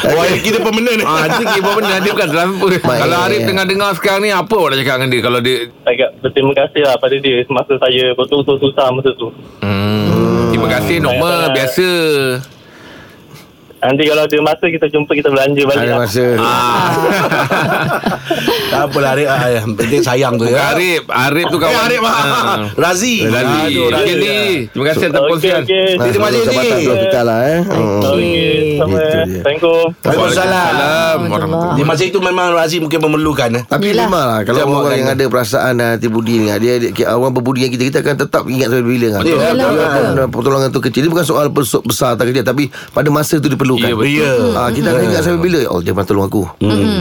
Oh, 0.00 0.24
kita 0.40 0.58
pemenang 0.60 0.96
ni. 0.96 1.04
Ah, 1.04 1.28
itu 1.28 1.44
kira 1.46 1.62
permanent 1.62 2.00
Dia 2.00 2.12
bukan 2.12 2.28
transfer 2.28 2.68
Baik. 2.72 3.00
Kalau 3.00 3.16
Arif 3.20 3.40
tengah 3.44 3.64
dengar 3.64 3.90
sekarang 3.94 4.20
ni 4.20 4.30
Apa 4.30 4.50
awak 4.50 4.68
nak 4.72 4.78
cakap 4.80 4.94
dengan 4.96 5.10
dia 5.10 5.20
Kalau 5.20 5.40
dia 5.40 5.56
Agak 5.84 6.10
berterima 6.18 6.52
kasih 6.56 6.80
lah 6.82 6.94
pada 6.96 7.16
dia 7.16 7.36
Semasa 7.44 7.72
saya 7.76 8.04
betul-betul 8.14 8.56
susah 8.60 8.86
masa 8.90 9.10
tu 9.14 9.28
hmm, 9.60 10.50
Terima 10.50 10.68
kasih 10.68 10.96
normal 10.98 11.52
Biasa 11.52 11.86
Nanti 13.80 14.02
kalau 14.04 14.22
ada 14.22 14.36
masa 14.40 14.64
kita 14.66 14.86
jumpa 14.86 15.08
kita 15.10 15.28
belanja 15.28 15.62
balik 15.62 15.80
Ada 15.80 15.88
lah. 15.88 15.98
masa 15.98 16.24
ah, 16.36 16.88
Tak 18.70 18.80
apalah 18.86 19.10
Arif. 19.12 19.26
Ah, 19.26 19.48
Yang 19.50 19.66
penting 19.74 20.00
sayang 20.00 20.34
tu 20.34 20.44
Bukan 20.44 20.54
ya. 20.54 20.70
Arif 20.70 21.02
Arif 21.08 21.46
tu 21.46 21.56
Eh, 21.56 21.60
kawan 21.60 21.80
Arif. 21.82 22.00
Ah. 22.02 22.58
Razi. 22.76 23.14
Aduh, 23.22 23.88
Okay 23.90 23.90
Razi. 23.90 24.14
ni 24.14 24.36
Terima 24.68 24.84
kasih 24.86 25.00
atas 25.02 25.16
Okey 25.16 25.24
perkongsian 25.24 25.60
okey 25.60 25.84
Nah, 25.90 26.04
Terima 26.06 26.26
kasih, 26.28 26.40
kita 27.00 27.20
lah 27.22 27.38
eh 27.42 27.58
Hmm. 27.60 28.00
Okey 28.02 28.48
sama 28.76 28.90
Itu 28.90 29.00
eh. 29.00 29.24
dia. 29.24 29.40
Assalamualaikum 29.40 29.88
Waalaikumsalam. 29.96 31.18
Warahmatullahi 31.22 31.72
Di 31.72 31.82
masa 31.82 32.02
itu 32.04 32.18
memang 32.20 32.46
Razi 32.52 32.76
mungkin 32.78 33.00
memerlukan 33.00 33.48
eh. 33.54 33.62
Tapi 33.64 33.86
memang 33.90 34.12
lah 34.12 34.38
Kalau 34.42 34.58
orang 34.60 34.70
buatkan 34.70 34.92
yang 34.94 35.08
dia. 35.08 35.16
ada 35.16 35.24
perasaan 35.26 35.72
dan 35.74 35.88
hati 35.96 36.08
budi 36.08 36.34
ni 36.36 36.46
Dia, 36.54 36.74
dia 36.78 37.06
orang 37.08 37.32
berbudi 37.32 37.58
dengan 37.62 37.72
kita 37.74 37.84
Kita 37.86 37.98
akan 38.02 38.14
tetap 38.18 38.42
ingat 38.44 38.68
sampai 38.68 38.84
bila 38.86 39.06
kan 39.10 39.22
Betul. 39.22 40.26
Pertolongan 40.30 40.68
tu 40.68 40.80
kecil 40.80 41.00
Dia 41.02 41.10
bukan 41.10 41.24
soal 41.24 41.46
besar 41.80 42.12
atau 42.12 42.24
kecil 42.24 42.42
Tapi 42.42 42.64
pada 42.90 43.08
masa 43.08 43.36
tu 43.36 43.48
diperlukan 43.48 43.69
Ya, 43.76 43.92
betul. 43.92 44.16
Ya. 44.16 44.32
Ah, 44.56 44.68
kita 44.68 44.88
akan 44.88 45.02
ingat 45.04 45.20
sampai 45.20 45.40
bila 45.40 45.60
Oh 45.68 45.78
dia 45.78 45.90
pernah 45.90 46.06
tolong 46.06 46.24
aku 46.24 46.42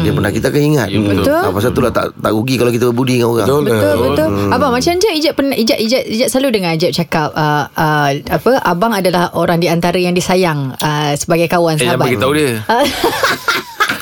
Dia 0.02 0.12
pernah 0.12 0.30
kita 0.30 0.46
akan 0.48 0.62
ingat 0.62 0.88
Ya, 0.88 1.00
betul. 1.00 1.32
Ah, 1.32 1.50
Pasal 1.50 1.72
tu 1.72 1.80
lah 1.80 1.90
tak, 1.90 2.12
tak 2.12 2.30
rugi 2.30 2.56
Kalau 2.56 2.70
kita 2.70 2.86
berbudi 2.88 3.18
dengan 3.18 3.32
orang 3.32 3.48
Betul. 3.48 3.62
Betul 3.66 3.96
betul. 4.04 4.28
Abang 4.50 4.72
macam 4.72 4.94
je 4.94 5.10
Ijat 5.16 5.34
pernah 5.34 5.56
Ijat 5.56 5.78
Ijat 5.78 6.04
Ijat 6.06 6.28
selalu 6.28 6.50
dengar 6.52 6.72
Ijat 6.74 6.92
cakap 6.94 7.32
uh, 7.32 7.66
uh, 7.70 8.10
apa 8.30 8.52
abang 8.62 8.92
adalah 8.92 9.32
orang 9.34 9.58
di 9.58 9.66
antara 9.66 9.96
yang 9.96 10.12
disayang 10.12 10.76
uh, 10.76 11.12
sebagai 11.14 11.48
kawan 11.48 11.74
Eh 11.74 11.82
jangan 11.82 11.96
sahabat. 11.96 12.08
beritahu 12.10 12.34
dia 12.34 12.52
Ah, 12.66 12.84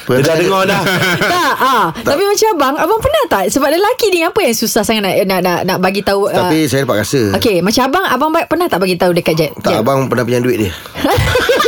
Dia 0.08 0.24
dah 0.24 0.36
dengar 0.36 0.64
dah. 0.64 0.82
tak 1.36 1.54
ah 1.60 1.86
tapi 1.92 2.24
macam 2.24 2.48
abang 2.54 2.76
abang 2.80 2.96
pernah 2.98 3.24
tak 3.28 3.52
sebab 3.52 3.68
lelaki 3.68 4.08
ni 4.08 4.24
apa 4.24 4.40
yang 4.40 4.56
susah 4.56 4.80
sangat 4.80 5.04
nak 5.04 5.14
nak 5.28 5.40
nak, 5.42 5.60
nak 5.68 5.78
bagi 5.78 6.00
tahu 6.00 6.26
uh, 6.26 6.48
Tapi 6.48 6.64
saya 6.64 6.88
dapat 6.88 7.04
rasa 7.04 7.36
Okey, 7.36 7.60
macam 7.60 7.82
abang 7.86 8.06
abang 8.08 8.32
ba- 8.32 8.48
pernah 8.48 8.66
tak 8.66 8.80
bagi 8.80 8.96
tahu 8.96 9.12
dekat 9.12 9.36
Jet? 9.36 9.52
Tak 9.58 9.68
Jet? 9.70 9.84
abang 9.84 10.08
pernah 10.08 10.24
pinjam 10.24 10.42
duit 10.42 10.58
dia 10.58 10.72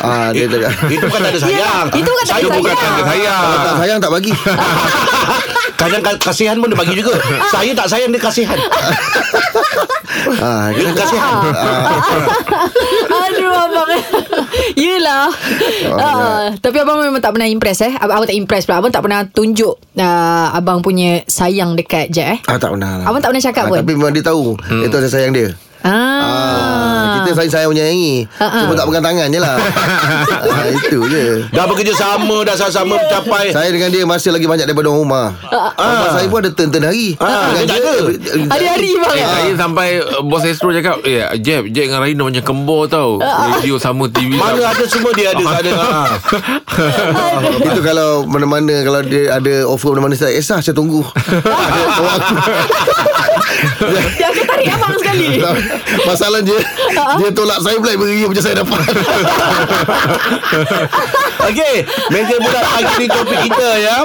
ah, 0.00 0.28
Dia 0.30 0.44
tak 0.46 0.60
Itu 0.86 1.04
bukan 1.06 1.20
tak 1.20 1.30
ada 1.32 1.40
sayang. 1.40 1.86
Itu 1.92 2.08
bukan 2.08 2.24
tak 2.24 2.34
ada 2.34 2.40
Itu 2.40 2.48
bukan 2.50 2.62
sayang. 2.64 2.82
tanda 2.84 3.02
sayang 3.04 3.42
Kalau 3.42 3.58
tak 3.60 3.76
sayang 3.78 3.98
tak 3.98 4.12
bagi 4.12 4.32
Kadang 5.74 6.02
ka- 6.02 6.20
kasihan 6.22 6.56
pun 6.62 6.70
dia 6.70 6.78
bagi 6.78 6.94
juga. 6.96 7.18
Saya 7.50 7.70
tak 7.74 7.90
sayang 7.90 8.08
dia 8.14 8.22
kasihan. 8.22 8.56
ah, 10.38 10.70
Dia 10.70 10.90
kasihan. 10.94 11.34
Aduh 13.10 13.52
abang 13.52 13.90
Yelah 14.74 15.28
uh, 15.90 16.44
Tapi 16.56 16.76
abang 16.78 17.02
memang 17.02 17.20
tak 17.20 17.34
pernah 17.34 17.48
impress 17.48 17.82
eh 17.82 17.92
Abang, 17.98 18.22
abang 18.22 18.28
tak 18.30 18.38
impress 18.38 18.64
pula 18.64 18.78
Abang 18.80 18.92
tak 18.94 19.02
pernah 19.02 19.26
tunjuk 19.26 19.74
uh, 19.98 20.46
Abang 20.54 20.80
punya 20.80 21.22
sayang 21.26 21.74
dekat 21.74 22.10
Jet 22.10 22.38
eh 22.38 22.40
Ah 22.46 22.56
tak 22.56 22.74
pernah 22.74 23.02
lah. 23.02 23.04
Abang 23.10 23.20
tak 23.20 23.34
pernah 23.34 23.44
cakap 23.44 23.64
ah, 23.66 23.70
pun? 23.70 23.78
Tapi 23.82 23.92
memang 23.94 24.12
dia 24.14 24.24
tahu 24.24 24.54
hmm. 24.56 24.82
Itu 24.86 24.96
saya 25.02 25.10
sayang 25.10 25.32
dia 25.34 25.48
Ah, 25.84 25.92
Ah, 26.24 27.20
kita 27.20 27.36
sayang-sayang 27.36 27.70
menyayangi 27.70 28.24
Ah, 28.34 28.48
ah. 28.48 28.60
Cuma 28.64 28.72
tak 28.72 28.88
pegang 28.88 29.04
tangan 29.04 29.28
je 29.28 29.36
lah. 29.36 29.56
Ah, 30.54 30.64
Itu 30.66 31.04
je. 31.04 31.44
Dah 31.50 31.68
bekerja 31.68 31.92
sama 31.92 32.40
Dah 32.40 32.56
sama-sama 32.56 32.96
mencapai. 32.96 33.52
Saya 33.52 33.68
dengan 33.68 33.92
dia 33.92 34.02
masih 34.02 34.32
lagi 34.32 34.48
banyak 34.48 34.64
daripada 34.64 34.88
orang 34.88 35.00
rumah. 35.02 35.26
Ah. 35.76 36.08
Saya 36.10 36.24
pun 36.26 36.40
ada 36.40 36.50
turn-turn 36.50 36.88
hari. 36.88 37.20
Ah, 37.20 37.52
dia 37.54 37.68
tak 37.68 37.78
ada. 37.78 37.92
Hari-hari 38.48 38.90
bang. 38.96 39.12
Eh, 39.14 39.26
saya 39.26 39.52
sampai 39.54 39.88
uh, 40.00 40.24
Bos 40.24 40.40
Astro 40.42 40.72
cakap 40.72 41.04
Eh 41.04 41.20
Jeb 41.38 41.68
Jeb 41.68 41.84
dengan 41.86 42.00
Rahina 42.00 42.24
macam 42.24 42.40
kembar 42.42 42.88
tau. 42.88 43.20
Radio 43.20 43.76
sama 43.76 44.08
TV 44.08 44.34
Mana 44.34 44.64
ada 44.64 44.84
semua 44.88 45.12
dia 45.12 45.36
ada 45.36 45.44
ada. 45.44 45.72
Ha. 46.74 47.38
Itu 47.62 47.80
kalau 47.80 48.26
mana-mana 48.26 48.82
Kalau 48.82 48.98
dia 49.00 49.30
ada 49.30 49.62
offer 49.62 49.94
mana-mana 49.94 50.18
Saya 50.18 50.34
esah 50.34 50.58
saya 50.58 50.74
tunggu. 50.74 51.06
Dia 54.14 54.26
akan 54.26 54.44
tarik 54.44 54.68
abang 54.70 54.94
sekali 54.98 55.38
Masalah 56.08 56.40
dia 56.40 56.58
Dia 57.18 57.28
tolak 57.32 57.58
saya 57.62 57.76
pula 57.78 57.92
Beri 57.96 58.26
macam 58.26 58.42
saya 58.42 58.56
dapat 58.62 58.80
Okey, 61.44 61.84
meja 62.08 62.36
bulat 62.40 62.64
pagi 62.72 62.94
ni 63.04 63.06
topik 63.10 63.38
kita 63.44 63.68
ya. 63.76 63.96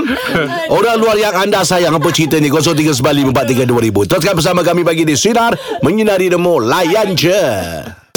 Orang 0.67 0.99
luar 0.99 1.15
yang 1.15 1.31
anda 1.31 1.63
sayang 1.63 1.95
apa 1.95 2.11
cerita 2.11 2.35
ni 2.35 2.51
0395432000. 2.51 4.11
Teruskan 4.11 4.33
bersama 4.35 4.59
kami 4.59 4.83
pagi 4.83 5.07
di 5.07 5.15
Sinar 5.15 5.55
menyinari 5.79 6.27
demo 6.27 6.59
layan 6.59 7.15
je. 7.15 7.39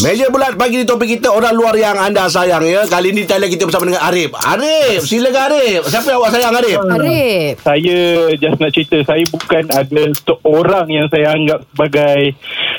Meja 0.02 0.26
bulat 0.35 0.59
pagi 0.59 0.82
ni 0.82 0.85
topik 0.88 1.06
kita 1.06 1.30
orang 1.30 1.54
luar 1.54 1.78
yang 1.78 1.94
anda 1.94 2.26
sayang 2.26 2.66
ya. 2.66 2.82
Kali 2.90 3.14
ni 3.14 3.23
talian 3.23 3.47
kita 3.47 3.71
bersama 3.71 3.87
dengan 3.87 4.02
Arif. 4.02 4.35
Arif, 4.35 5.06
silakan 5.06 5.54
Arif. 5.54 5.87
Siapa 5.87 6.06
yang 6.11 6.18
awak 6.18 6.30
sayang 6.35 6.54
Arif? 6.59 6.78
Arif 6.82 7.54
Saya 7.62 7.99
just 8.35 8.59
nak 8.59 8.71
cerita 8.75 8.99
Saya 9.06 9.23
bukan 9.30 9.64
ada 9.71 10.02
seorang 10.26 10.87
yang 10.90 11.06
saya 11.06 11.38
anggap 11.38 11.62
sebagai 11.71 12.35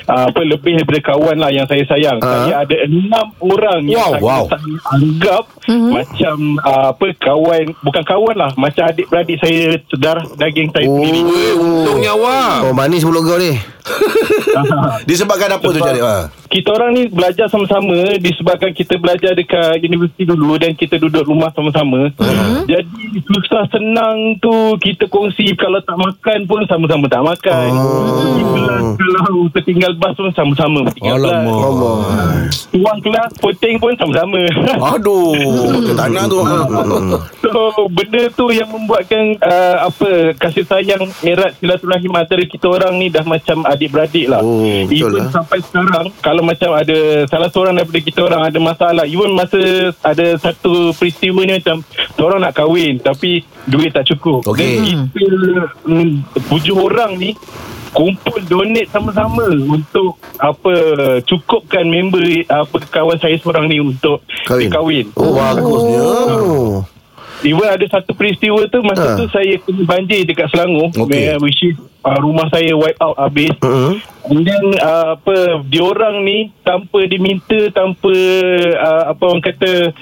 uh, 0.06 0.24
apa 0.28 0.40
lebih 0.40 0.76
daripada 0.76 1.00
kawan 1.06 1.36
lah 1.36 1.48
yang 1.48 1.64
saya 1.64 1.84
sayang. 1.84 2.18
Ah. 2.20 2.44
Saya 2.44 2.54
ada 2.62 2.76
enam 2.84 3.26
orang 3.38 3.80
yang 3.84 3.98
Wow, 3.98 4.12
saya, 4.12 4.22
wow. 4.22 4.44
saya 4.46 4.76
anggap 4.92 5.44
Mhm. 5.64 5.90
macam 5.90 6.36
uh, 6.60 6.86
apa 6.92 7.06
kawan 7.18 7.64
bukan 7.80 8.04
kawan 8.04 8.36
lah 8.36 8.50
macam 8.54 8.84
adik-beradik 8.84 9.40
saya 9.40 9.62
darah 9.94 10.24
daging 10.34 10.68
saya 10.70 10.84
sendiri. 10.84 11.20
Untungnya 11.54 12.12
awak 12.12 12.68
Oh 12.68 12.72
manis 12.72 13.00
mulut 13.00 13.24
kau 13.24 13.36
ni 13.36 13.56
Disebabkan 15.04 15.50
apa 15.50 15.62
tu 15.62 15.72
Sebab- 15.74 15.86
cari? 15.86 16.00
Ha. 16.00 16.16
Kita 16.46 16.70
orang 16.70 16.94
ni 16.94 17.02
belajar 17.08 17.50
sama-sama 17.50 18.14
disebabkan 18.16 18.70
kita 18.70 18.94
belajar 18.94 19.34
dekat 19.34 19.74
universiti 19.80 20.22
dulu 20.22 20.54
dan 20.54 20.70
kita 20.72 20.96
duduk 20.96 21.26
rumah 21.26 21.50
sama-sama. 21.50 22.14
Uh-huh. 22.14 22.62
Jadi 22.64 22.94
susah 23.26 23.66
senang 23.68 24.38
tu 24.38 24.54
kita 24.78 25.10
kongsi 25.10 25.50
kalau 25.58 25.82
tak 25.82 25.98
makan 25.98 26.46
pun 26.46 26.62
sama-sama 26.64 27.10
tak 27.10 27.26
makan. 27.26 27.68
Kelas 28.94 29.18
kalau 29.26 29.50
tertinggal 29.50 29.93
bas 29.96 30.14
pun 30.16 30.30
sama-sama 30.34 30.80
kelas. 30.94 31.18
Alamak. 31.18 32.50
Tuang 32.70 32.98
kelas 33.02 33.30
poting 33.38 33.76
pun 33.78 33.92
sama-sama. 33.96 34.40
Aduh, 34.94 35.94
tanah 35.98 36.24
tu. 36.26 36.40
So 37.42 37.88
benda 37.92 38.22
tu 38.34 38.50
yang 38.50 38.68
membuatkan 38.70 39.38
uh, 39.40 39.90
apa 39.90 40.34
kasih 40.38 40.64
sayang 40.66 41.06
erat 41.22 41.54
silaturahim 41.58 42.12
antara 42.14 42.42
kita 42.44 42.66
orang 42.66 42.98
ni 42.98 43.10
dah 43.10 43.22
macam 43.22 43.62
adik-beradik 43.68 44.26
lah. 44.26 44.40
Oh, 44.42 44.86
even 44.90 45.14
lah. 45.14 45.30
sampai 45.30 45.62
sekarang 45.62 46.10
kalau 46.20 46.42
macam 46.42 46.74
ada 46.74 47.26
salah 47.30 47.50
seorang 47.50 47.78
daripada 47.78 48.00
kita 48.02 48.20
orang 48.26 48.42
ada 48.48 48.58
masalah, 48.58 49.04
even 49.06 49.32
masa 49.34 49.92
ada 50.02 50.26
satu 50.40 50.90
peristiwa 50.96 51.40
ni 51.46 51.58
macam 51.58 51.80
seorang 52.18 52.40
nak 52.42 52.54
kahwin 52.56 52.98
tapi 52.98 53.44
duit 53.68 53.94
tak 53.94 54.08
cukup. 54.08 54.44
Dan 54.56 55.08
kita 55.12 55.24
mm, 55.86 56.10
tujuh 56.50 56.76
orang 56.76 57.16
ni 57.16 57.36
kumpul 57.94 58.42
donate 58.42 58.90
sama-sama 58.90 59.46
untuk 59.48 60.18
apa 60.36 60.74
cukupkan 61.22 61.84
member 61.84 62.20
apa 62.44 62.76
kawan 62.84 63.16
saya 63.16 63.38
seorang 63.38 63.66
ni 63.66 63.78
untuk 63.78 64.18
Kahwin. 64.42 64.68
kahwin. 64.68 65.06
Oh, 65.14 65.30
bagusnya. 65.32 66.00
Oh. 66.02 66.74
Even 67.42 67.68
ada 67.68 67.84
satu 67.86 68.10
peristiwa 68.10 68.56
tu 68.66 68.80
Masa 68.80 69.04
Ha. 69.06 69.16
tu 69.16 69.28
saya 69.28 69.60
kena 69.60 69.84
banjir 69.84 70.24
Dekat 70.24 70.48
Selangor. 70.48 70.88
Where- 70.96 71.36
Which 71.38 71.60
is 71.62 71.76
uh, 72.00 72.16
Rumah 72.16 72.48
saya 72.48 72.72
wipe 72.72 72.96
out 72.98 73.20
habis 73.20 73.52
Mhm. 73.60 73.92
And 74.24 74.40
then 74.42 74.64
uh, 74.80 75.12
apa 75.14 75.36
Diorang 75.62 76.24
ni 76.24 76.48
Tanpa 76.62 77.04
diminta 77.04 77.68
Tanpa 77.68 78.08
uh, 78.72 79.12
Apa 79.12 79.22
orang 79.26 79.44
kata 79.44 79.92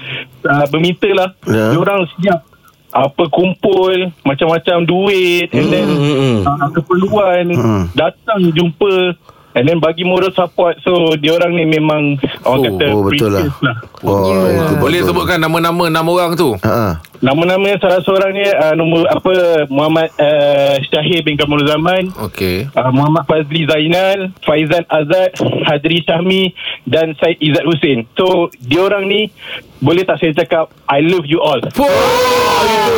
uh, 0.45 0.65
Berminta 0.71 1.11
lah 1.11 1.35
Ya. 1.43 1.75
Diorang 1.75 2.07
siap 2.15 2.47
apa 2.93 3.25
kumpul 3.27 3.97
macam-macam 4.23 4.85
duit 4.85 5.49
and 5.51 5.69
then 5.69 5.89
Hmm, 5.89 6.45
uh, 6.45 6.69
keperluan 6.71 7.49
Hmm. 7.51 7.85
datang 7.93 8.53
jumpa 8.53 9.17
and 9.55 9.65
then 9.65 9.79
bagi 9.79 10.03
moral 10.03 10.31
support 10.31 10.77
so 10.81 10.91
diorang 11.17 11.53
ni 11.53 11.65
memang 11.65 12.17
orang 12.43 12.61
Oh, 12.63 12.65
kata 12.69 12.87
oh, 12.91 13.03
betul 13.05 13.31
lah. 13.31 13.47
lah. 13.61 13.77
Oh, 14.01 14.25
Ya. 14.25 14.67
itu 14.67 14.75
Boleh 14.77 15.01
betul. 15.01 15.09
sebutkan 15.09 15.39
nama-nama 15.39 15.85
Nama 15.87 16.09
orang 16.11 16.33
tu 16.33 16.53
Ha. 16.59 16.99
Nama-nama 17.19 17.71
salah 17.79 18.03
seorang 18.03 18.33
ni 18.33 18.43
uh, 18.43 18.75
nombor 18.75 19.07
apa 19.07 19.31
Muhammad 19.69 20.11
uh, 20.13 20.75
Syahir 20.83 21.23
bin 21.23 21.39
Kamal 21.39 21.63
Zaman, 21.63 22.11
Okey 22.21 22.67
uh, 22.69 22.91
Muhammad 22.91 23.23
Fazli 23.25 23.63
Zainal, 23.63 24.35
Faizan 24.43 24.83
Azad, 24.89 25.31
Hadri 25.63 26.03
Syahmi 26.03 26.51
dan 26.85 27.15
Syed 27.15 27.39
Izzat 27.39 27.63
Hussein. 27.63 28.11
So, 28.13 28.27
diorang 28.59 29.07
ni 29.07 29.31
boleh 29.79 30.03
tak 30.03 30.19
saya 30.19 30.35
cakap 30.35 30.75
I 30.85 30.99
love 31.01 31.23
you 31.25 31.39
all. 31.39 31.63
Oh, 31.63 31.91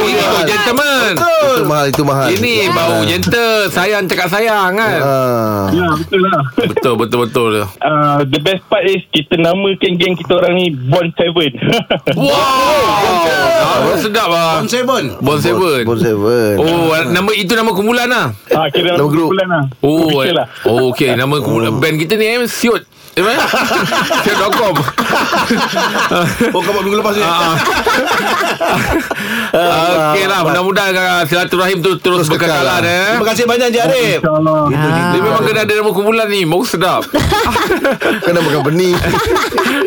ini 0.02 0.16
baru 0.18 0.40
gentleman 0.46 1.12
Itu 1.14 1.64
mahal, 1.64 1.86
itu 1.88 2.02
mahal. 2.02 2.28
Ini 2.30 2.54
baru 2.70 2.96
gentle 3.04 3.68
Sayang 3.68 4.04
cakap 4.04 4.28
sayang 4.30 4.72
kan 4.72 4.98
Ha. 4.98 5.16
Ya, 5.70 5.88
betul 5.94 6.20
lah. 6.22 6.43
Betul 6.54 6.94
betul 6.96 7.18
betul. 7.24 7.52
Uh, 7.78 8.20
the 8.24 8.38
best 8.38 8.64
part 8.66 8.84
is 8.84 9.00
kita 9.08 9.36
namakan 9.36 9.94
geng 9.94 10.14
kita 10.14 10.32
orang 10.34 10.54
ni 10.54 10.66
Bond 10.70 11.12
Seven. 11.14 11.50
Wow! 12.14 12.32
Ah, 13.64 13.96
Sedap 13.96 14.28
lah 14.28 14.60
On 14.60 14.66
seven. 14.66 15.16
Bon 15.18 15.38
Seven. 15.38 15.82
Bon 15.82 15.96
Seven. 15.96 16.54
Oh 16.56 16.90
nama 17.04 17.30
itu 17.32 17.52
nama 17.52 17.70
kumpulan 17.70 18.06
lah 18.06 18.26
ah, 18.50 18.66
kira 18.68 18.94
Nama 18.94 19.04
kumpulan 19.04 19.46
lah. 19.46 19.64
Oh, 19.80 20.08
Official 20.12 20.36
lah. 20.36 20.46
oh 20.64 20.90
okey 20.90 21.10
nama 21.14 21.34
kumpulan 21.38 21.72
band 21.74 21.96
kita 21.96 22.14
ni 22.14 22.26
eh 22.26 22.44
Siot. 22.44 22.84
Eh, 23.14 23.22
mana? 23.22 23.46
Siot.com. 24.20 24.74
Oh 26.50 26.58
kau 26.58 26.72
buat 26.72 26.82
minggu 26.82 26.98
lepas 26.98 27.14
ni 27.14 27.22
Ah. 27.22 27.54
Okey 30.10 30.26
lah 30.26 30.42
Mudah-mudahan 30.42 30.92
ah, 30.92 31.22
Silaturahim 31.22 31.78
tu 31.78 31.94
Terus 31.96 32.26
berkekalan 32.26 32.82
eh 32.82 33.14
Terima 33.14 33.26
kasih 33.26 33.44
banyak 33.44 33.66
Encik 33.70 33.82
Arif 33.84 34.18
InsyaAllah. 34.18 34.62
Dia 35.12 35.20
memang 35.20 35.42
kena 35.42 35.60
ada 35.62 35.72
nama 35.72 35.90
kumpulan 35.90 36.26
ni 36.26 36.42
Baru 36.42 36.64
sedap 36.64 37.06
Kena 38.26 38.38
makan 38.40 38.62
benih. 38.64 38.94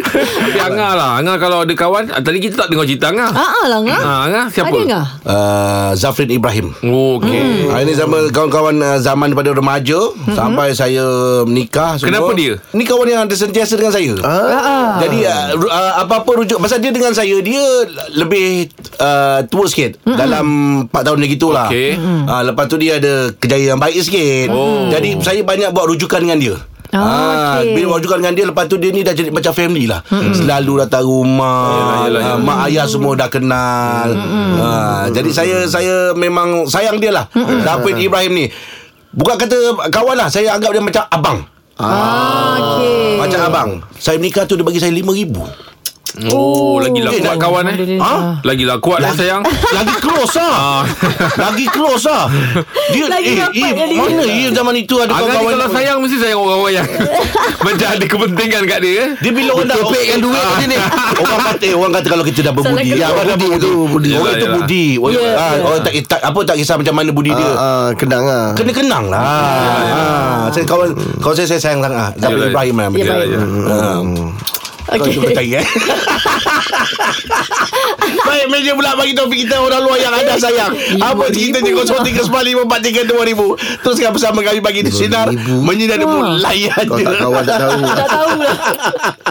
Tapi 0.08 0.60
Angah 0.62 0.92
lah 0.94 1.12
Angah 1.20 1.36
kalau 1.38 1.58
ada 1.62 1.74
kawan 1.74 2.08
ah, 2.10 2.22
Tadi 2.22 2.38
kita 2.40 2.56
tak 2.58 2.70
dengar 2.70 2.86
cerita 2.86 3.12
Angah 3.12 3.30
Ah, 3.30 3.50
ah 3.54 3.66
lah 3.68 3.80
ngah. 3.82 4.02
Ah, 4.02 4.20
Angah 4.26 4.46
siapa? 4.48 4.72
Ada 4.72 4.84
ngah? 4.86 5.06
uh, 5.26 5.90
Zafrin 5.94 6.30
Ibrahim 6.30 6.72
Oh, 6.86 7.20
Okey 7.20 7.40
Hmm. 7.68 7.76
Ini 7.78 7.94
sama 7.94 8.28
kawan-kawan 8.30 8.74
zaman 9.00 9.30
daripada 9.30 9.52
remaja 9.52 10.00
hmm. 10.00 10.34
sampai 10.34 10.72
saya 10.72 11.06
menikah 11.44 11.96
semua. 11.96 12.08
Kenapa 12.10 12.32
dia? 12.34 12.58
Ni 12.72 12.84
kawan 12.84 13.08
yang 13.08 13.17
ada 13.20 13.34
sentiasa 13.34 13.74
dengan 13.74 13.90
saya. 13.90 14.14
Ha. 14.20 14.36
Jadi 15.00 15.20
uh, 15.24 15.44
uh, 15.58 15.94
apa-apa 16.02 16.32
rujuk. 16.36 16.58
Pasal 16.58 16.78
dia 16.78 16.90
dengan 16.90 17.10
saya 17.12 17.40
Dia 17.40 17.64
lebih 18.14 18.70
uh, 18.98 19.42
Tua 19.46 19.66
sikit. 19.66 19.98
Mm 20.04 20.14
Dalam 20.14 20.46
4 20.86 20.94
tahun 20.94 21.20
lagi 21.20 21.36
tu 21.36 21.50
lah. 21.50 21.68
Okey. 21.68 21.98
uh, 22.24 22.42
Lepas 22.44 22.66
tu 22.66 22.76
dia 22.76 22.98
ada 22.98 23.32
Kejayaan 23.32 23.70
yang 23.70 23.80
baik 23.80 23.98
sikit. 23.98 24.48
Oh. 24.50 24.86
Jadi 24.88 25.18
saya 25.20 25.42
banyak 25.42 25.70
buat 25.70 25.88
rujukan 25.88 26.20
dengan 26.20 26.38
dia. 26.38 26.56
Oh, 26.88 26.96
Ah, 26.96 27.60
okey. 27.60 27.76
Bila 27.76 27.98
rujukan 27.98 28.18
dengan 28.18 28.34
dia 28.34 28.46
Lepas 28.46 28.66
tu 28.66 28.76
dia 28.76 28.90
ni 28.90 29.02
dah 29.02 29.12
jadi 29.12 29.28
macam 29.28 29.52
family 29.52 29.86
lah. 29.86 30.00
Selalu 30.08 30.74
datang 30.80 31.04
rumah 31.04 31.68
Yelah, 31.68 31.98
yelah, 32.08 32.22
Ah, 32.22 32.28
yelah. 32.32 32.36
Mak 32.40 32.58
ayah 32.66 32.86
semua 32.86 33.14
dah 33.14 33.28
kenal. 33.28 34.08
Ah, 34.56 35.04
Jadi 35.10 35.30
saya 35.30 35.66
saya 35.66 36.14
memang 36.14 36.64
sayang 36.66 36.98
dia 36.98 37.12
lah. 37.12 37.28
David 37.36 38.00
Ibrahim 38.00 38.34
ni. 38.34 38.46
Bukan 39.10 39.36
kata 39.36 39.58
kawan 39.88 40.16
lah 40.16 40.28
Saya 40.28 40.52
anggap 40.52 40.70
dia 40.70 40.80
macam 40.80 41.04
abang 41.10 41.40
Ah, 41.78 42.58
okey. 42.58 43.22
Macam 43.22 43.40
abang 43.46 43.70
Saya 44.02 44.18
menikah 44.18 44.50
tu 44.50 44.58
dia 44.58 44.66
bagi 44.66 44.82
saya 44.82 44.90
RM5,000 44.94 45.36
Oh, 46.28 46.78
lagilah 46.78 47.10
Eh, 47.10 47.20
kuat 47.20 47.30
dah- 47.30 47.38
kawan 47.40 47.64
eh. 47.68 47.76
Ha? 47.96 48.14
Lagilah 48.42 48.78
kuat 48.78 49.00
lah 49.00 49.12
sayang. 49.12 49.46
Lagi 49.78 49.96
close 49.98 50.34
lah. 50.36 50.82
Lagi 51.44 51.66
close 51.68 52.06
lah. 52.06 52.26
Dia 52.90 53.06
Lagi 53.06 53.38
eh, 53.38 53.46
eh. 53.54 53.94
Mana 53.94 54.24
ya 54.24 54.50
zaman 54.50 54.74
itu 54.76 54.96
Ada 54.96 55.12
kawan-kawan 55.12 55.52
kalau 55.54 55.68
sayang 55.70 55.98
Mesti 56.00 56.18
sayang 56.18 56.40
orang-orang 56.40 56.74
yang 56.76 56.88
Macam 57.66 57.88
ada 57.92 58.06
kepentingan 58.08 58.62
kat 58.64 58.80
dia 58.80 58.94
eh. 58.96 59.10
Dia 59.20 59.32
bila 59.32 59.50
orang 59.54 59.68
dah 59.68 59.78
Kepekkan 59.78 60.18
duit 60.20 60.40
kat 60.40 60.56
sini. 60.58 60.76
Orang 61.20 61.40
kata 61.44 61.64
eh, 61.64 61.76
Orang 61.76 61.92
kata 61.94 62.08
kalau 62.08 62.26
kita 62.26 62.40
dah 62.42 62.54
berbudi 62.54 62.90
Ya 62.92 63.08
kena. 63.08 63.34
budi 63.36 63.48
itu 63.54 63.72
budi 63.86 64.10
Orang 64.12 64.32
itu 64.32 64.42
yelah. 64.42 64.56
budi. 64.56 64.86
Orang, 64.98 65.14
Ya, 65.14 65.30
ah, 65.30 65.52
ya. 65.52 65.62
orang 65.64 65.82
tak, 65.82 65.94
tak 66.08 66.20
Apa 66.24 66.40
tak 66.44 66.56
kisah 66.58 66.76
macam 66.76 66.94
mana 66.96 67.10
budi 67.12 67.32
dia? 67.32 67.46
Ah, 67.48 67.54
ah, 67.54 67.88
kenang 67.94 68.26
ah. 68.26 68.48
Kena 68.54 68.72
kenang 68.72 69.06
lah. 69.08 69.22
Ah, 69.22 70.42
Saya 70.50 70.66
kawan 70.66 70.90
Kawan 71.18 71.36
saya 71.36 71.48
saya 71.48 71.62
sayang 71.62 71.80
sangat. 71.80 72.00
Ah. 72.00 72.10
Zafir 72.16 72.38
Yelah, 72.40 72.50
Ibrahim 72.50 72.76
Ah. 74.88 74.96
Kau 74.96 75.04
Okey. 75.04 75.14
itu 75.14 75.22
percaya 75.28 75.60
eh 75.60 75.68
Baik 78.28 78.48
meja 78.48 78.72
pula 78.72 78.96
bagi 78.96 79.12
topik 79.12 79.44
kita 79.44 79.60
Orang 79.60 79.84
luar 79.84 80.00
yang 80.00 80.16
anda 80.16 80.40
sayang 80.40 80.72
Apa 81.00 81.28
ceritanya 81.28 81.76
0395432000 81.76 83.84
Teruskan 83.84 84.12
bersama 84.16 84.40
kami 84.44 84.60
Bagi 84.64 84.82
di 84.88 84.92
Sinar 84.92 85.28
Menyinari 85.36 86.00
demo 86.00 86.40
Layan 86.40 86.88
Kau 86.88 86.96
je 86.96 87.04
tak 87.04 87.20
kawan 87.20 87.44
tak 87.44 87.60
tahu. 87.60 87.84
Tak 87.84 88.08
tahu 88.08 88.40
lah. 88.40 88.56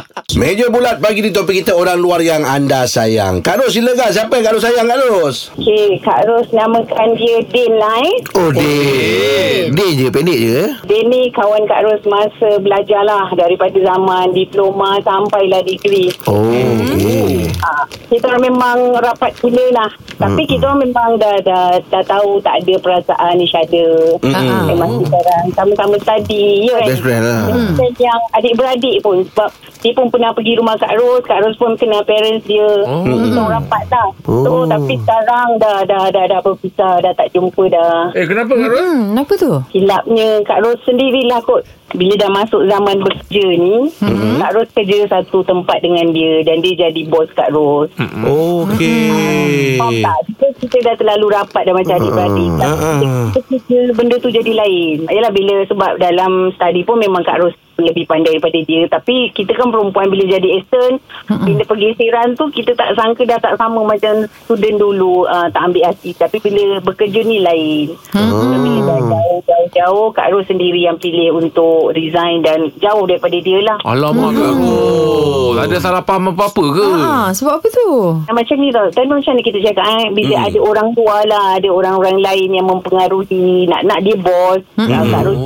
Meja 0.35 0.66
bulat 0.66 0.99
bagi 0.99 1.23
di 1.23 1.30
topik 1.30 1.62
kita 1.62 1.71
Orang 1.71 2.02
luar 2.02 2.18
yang 2.18 2.42
anda 2.42 2.83
sayang 2.83 3.47
Kak 3.47 3.62
Ros 3.62 3.78
silakan 3.78 4.11
Siapa 4.11 4.35
yang 4.35 4.50
Kak 4.50 4.54
Ros 4.59 4.64
sayang 4.66 4.90
Kak 4.90 4.99
Ros 5.06 5.37
Okey, 5.54 6.02
Kak 6.02 6.26
Ros 6.26 6.50
namakan 6.50 7.14
dia 7.14 7.38
Din 7.47 7.73
lah 7.78 8.02
eh. 8.02 8.16
Oh, 8.35 8.50
Din. 8.50 9.71
Din 9.71 9.90
je, 9.95 10.11
pendek 10.11 10.38
je. 10.42 10.61
Din 10.83 11.06
ni 11.14 11.30
kawan 11.30 11.62
Kak 11.71 11.78
Ros 11.87 12.02
masa 12.11 12.59
belajar 12.59 13.06
lah 13.06 13.30
daripada 13.38 13.78
zaman 13.78 14.35
diploma 14.35 14.99
sampailah 15.06 15.62
degree. 15.62 16.11
Oh, 16.26 16.50
okey. 16.50 17.45
Ha, 17.66 17.82
kita 18.06 18.38
memang 18.38 18.94
rapat 19.02 19.35
gila 19.42 19.66
lah. 19.75 19.90
Tapi 20.23 20.46
kita 20.46 20.70
orang 20.70 20.87
memang 20.87 21.18
dah, 21.18 21.35
dah, 21.42 21.82
dah 21.90 22.02
tahu 22.06 22.38
tak 22.38 22.62
ada 22.62 22.78
perasaan 22.78 23.42
each 23.42 23.58
other. 23.58 24.14
Mm-mm. 24.23 24.70
Memang 24.70 25.02
kita 25.02 25.18
orang 25.18 25.44
sama-sama 25.50 25.96
study. 25.99 26.70
Ya, 26.70 26.78
kan? 26.78 26.88
Best 26.94 27.02
friend 27.02 27.25
lah. 27.26 27.42
Dan 27.75 27.90
yang 27.99 28.20
adik-beradik 28.38 29.02
pun 29.02 29.26
sebab 29.26 29.50
dia 29.87 29.94
pun 29.94 30.11
pernah 30.11 30.35
pergi 30.35 30.58
rumah 30.58 30.75
Kak 30.75 30.99
Ros 30.99 31.23
Kak 31.23 31.38
Ros 31.46 31.54
pun 31.62 31.78
kenal 31.78 32.02
parents 32.02 32.42
dia 32.42 32.66
oh. 32.90 33.06
Kita 33.06 33.38
orang 33.38 33.62
rapat 33.62 33.85
dah 33.87 34.08
Oh. 34.26 34.42
So 34.42 34.52
tapi 34.66 34.99
sekarang 34.99 35.62
dah 35.62 35.87
dah 35.87 36.11
dah 36.11 36.25
dah 36.26 36.40
berpisah 36.42 36.99
Dah 36.99 37.14
tak 37.14 37.30
jumpa 37.30 37.70
dah 37.70 38.11
Eh 38.18 38.26
kenapa 38.26 38.50
Kak 38.58 38.68
Ros? 38.75 38.82
Hmm, 38.82 39.02
kenapa 39.14 39.32
tu? 39.38 39.50
Silapnya 39.70 40.28
Kak 40.42 40.58
Ros 40.66 40.82
sendirilah 40.82 41.38
kot 41.46 41.62
bila 41.94 42.18
dah 42.18 42.30
masuk 42.35 42.66
zaman 42.66 42.99
bekerja 42.99 43.46
ni 43.62 43.88
mm-hmm. 44.02 44.42
Kak 44.42 44.52
Ros 44.58 44.68
kerja 44.75 45.06
satu 45.06 45.46
tempat 45.46 45.78
dengan 45.78 46.11
dia 46.11 46.42
Dan 46.42 46.58
dia 46.58 46.90
jadi 46.90 47.02
bos 47.06 47.30
Kak 47.30 47.54
Ros 47.54 47.55
mm. 47.58 48.22
Okey. 48.26 49.76
Faham 49.80 49.94
tak? 50.02 50.18
Kita, 50.28 50.46
kita 50.60 50.76
dah 50.84 50.94
terlalu 50.98 51.26
rapat 51.32 51.62
dah 51.66 51.75
macam 51.75 51.94
adik-beradik 51.98 52.50
Tapi 52.58 53.06
kita, 53.32 53.40
kita, 53.50 53.76
benda 53.96 54.16
tu 54.20 54.30
jadi 54.32 54.52
lain. 54.52 55.06
Yalah 55.08 55.32
bila 55.32 55.54
sebab 55.68 55.92
dalam 56.00 56.52
study 56.54 56.82
pun 56.84 57.00
memang 57.00 57.22
Kak 57.25 57.40
Ros 57.40 57.54
lebih 57.76 58.08
pandai 58.08 58.36
daripada 58.36 58.58
dia. 58.64 58.88
Tapi 58.88 59.32
kita 59.36 59.52
kan 59.52 59.68
perempuan 59.68 60.08
bila 60.08 60.25
jadi 60.25 60.48
assistant 60.60 60.96
Bila 61.44 61.62
pergeseran 61.68 62.32
tu 62.32 62.48
kita 62.48 62.72
tak 62.72 62.96
sangka 62.96 63.28
dah 63.28 63.38
tak 63.40 63.54
sama 63.60 63.84
macam 63.84 64.25
student 64.48 64.80
dulu 64.80 65.28
uh, 65.28 65.48
Tak 65.52 65.72
ambil 65.72 65.92
hati. 65.92 66.16
Tapi 66.16 66.40
bila 66.40 66.80
bekerja 66.80 67.20
ni 67.25 67.44
lain. 67.44 67.92
Hmm. 68.16 68.64
Bila 68.64 68.96
dah 68.96 69.00
jauh-jauh 69.44 70.08
Kak 70.16 70.32
Ros 70.32 70.48
sendiri 70.48 70.80
yang 70.88 70.96
pilih 70.96 71.36
untuk 71.36 71.92
resign 71.92 72.40
Dan 72.40 72.72
jauh 72.80 73.04
daripada 73.04 73.36
dia 73.40 73.60
lah. 73.60 73.76
Alamak 73.84 74.32
Kak 74.32 74.52
Ros 74.56 75.45
Ada 75.58 75.76
salah 75.78 76.02
faham 76.02 76.30
apa-apa 76.30 76.64
ke? 76.70 76.86
Ah, 76.98 77.28
sebab 77.30 77.58
apa 77.58 77.66
tu? 77.66 77.88
Nah, 78.22 78.34
macam 78.34 78.56
ni 78.56 78.68
tau 78.68 78.84
Tadi 78.88 79.06
macam 79.06 79.32
ni 79.32 79.42
kita 79.42 79.58
cakap 79.62 79.84
eh, 79.86 80.06
Bila 80.10 80.34
hmm. 80.34 80.46
ada 80.46 80.58
orang 80.60 80.88
tua 80.92 81.16
lah 81.22 81.46
Ada 81.56 81.68
orang-orang 81.68 82.16
lain 82.18 82.48
yang 82.52 82.66
mempengaruhi 82.66 83.46
Nak 83.64 83.80
nak 83.82 83.98
dia 84.00 84.16
bos 84.16 84.60
hmm. 84.75 84.90
Ros 85.16 85.38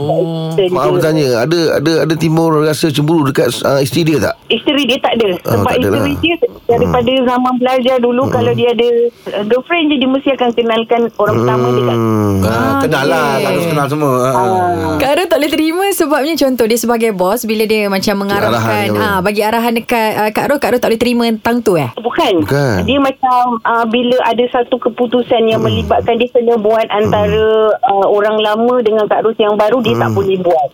Mak 0.69 0.83
aku 0.85 0.99
tanya 0.99 1.29
Ada 1.41 1.59
ada 1.77 1.93
ada 2.03 2.15
timbul 2.15 2.51
rasa 2.61 2.89
cemburu 2.89 3.25
dekat 3.25 3.51
uh, 3.63 3.79
isteri 3.79 4.03
dia 4.07 4.19
tak? 4.21 4.35
Isteri 4.49 4.83
dia 4.85 4.99
tak 4.99 5.13
ada 5.15 5.29
Ah, 5.41 5.55
Sebab 5.55 5.65
tak 5.65 5.77
ada 5.77 5.87
isteri 5.87 6.13
lah. 6.13 6.19
dia 6.19 6.35
Daripada 6.67 7.13
zaman 7.27 7.53
belajar 7.57 7.97
dulu 7.99 8.23
Kalau 8.29 8.53
dia 8.53 8.69
ada 8.71 8.89
uh, 9.33 9.45
Girlfriend 9.45 9.87
je 9.89 9.97
Dia 9.97 10.09
mesti 10.09 10.29
akan 10.33 10.49
kenalkan 10.53 11.01
Orang 11.17 11.35
pertama 11.39 11.67
dia 11.71 11.83
kat 11.85 11.99
Ah, 12.41 12.81
kenal 12.81 13.05
lah 13.05 13.27
okey. 13.31 13.41
Tak 13.41 13.51
harus 13.51 13.67
kenal 13.67 13.87
semua 13.87 14.13
ah. 14.23 14.97
Kak 14.97 15.13
Ros 15.13 15.27
tak 15.27 15.39
boleh 15.39 15.53
terima 15.53 15.85
sebabnya 15.93 16.35
contoh 16.35 16.65
dia 16.65 16.79
sebagai 16.79 17.11
bos 17.13 17.43
bila 17.43 17.65
dia 17.65 17.87
macam 17.87 18.15
mengarahkan 18.19 18.87
ah 18.97 19.19
bagi 19.21 19.41
arahan 19.41 19.75
dekat 19.75 20.00
uh, 20.17 20.31
Kak 20.31 20.47
Ros 20.47 20.59
Kak 20.59 20.71
Ros 20.71 20.81
tak 20.81 20.89
boleh 20.89 20.99
terima 21.01 21.25
tentang 21.27 21.57
tu 21.61 21.73
eh. 21.75 21.91
Bukan. 21.97 22.33
Bukan. 22.41 22.77
Dia 22.83 22.99
macam 22.99 23.41
uh, 23.61 23.85
bila 23.85 24.17
ada 24.25 24.45
satu 24.51 24.77
keputusan 24.79 25.43
yang 25.45 25.59
Hmm. 25.59 25.69
melibatkan 25.69 26.17
dia 26.17 26.27
kena 26.27 26.57
buat 26.57 26.89
antara 26.89 27.45
uh, 27.85 28.07
orang 28.07 28.39
lama 28.39 28.81
dengan 28.81 29.05
Kak 29.05 29.23
Ros 29.23 29.37
yang 29.37 29.55
baru 29.55 29.79
dia 29.79 29.93
Hmm. 29.93 30.03
tak 30.03 30.11
boleh 30.13 30.37
buat. 30.39 30.69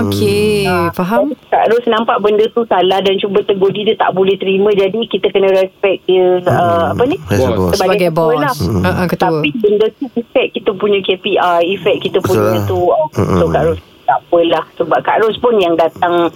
Okey, 0.00 0.64
faham? 0.92 1.34
Kak 1.48 1.66
Ros 1.66 1.84
nampak 1.86 2.20
benda 2.20 2.46
tu 2.48 2.62
salah 2.64 2.98
dan 2.98 3.16
cuba 3.16 3.42
tegur 3.42 3.70
dia, 3.70 3.82
dia 3.84 3.96
tak 3.96 4.12
boleh 4.12 4.36
terima 4.36 4.70
jadi 4.70 4.96
kita 5.02 5.28
kena 5.28 5.50
respect 5.50 6.04
dia 6.04 6.38
uh, 6.40 6.92
apa 6.92 7.02
ni? 7.04 7.16
Boss. 7.18 7.74
Sebagai 7.74 8.08
ketua 8.08 8.16
bos. 8.28 8.38
lah. 8.38 8.54
Hmm. 8.56 8.80
Uh, 8.80 8.88
uh, 8.88 9.06
ketua. 9.06 9.28
Tapi 9.32 9.50
benda 9.56 9.86
tu 9.92 10.06
effect 10.12 10.48
kita 10.52 10.70
punya 10.72 10.98
KPI, 11.00 11.38
effect 11.70 11.98
kita 12.00 12.18
Betul 12.18 12.28
punya 12.36 12.52
lah. 12.54 12.64
tu. 12.64 12.80
Uh, 12.86 13.06
so 13.36 13.44
Kak 13.48 13.62
Ros 13.64 13.78
tak 14.10 14.18
apalah 14.26 14.64
sebab 14.74 14.98
Kak 15.06 15.22
Ros 15.22 15.38
pun 15.38 15.54
yang 15.62 15.78
datang 15.78 16.26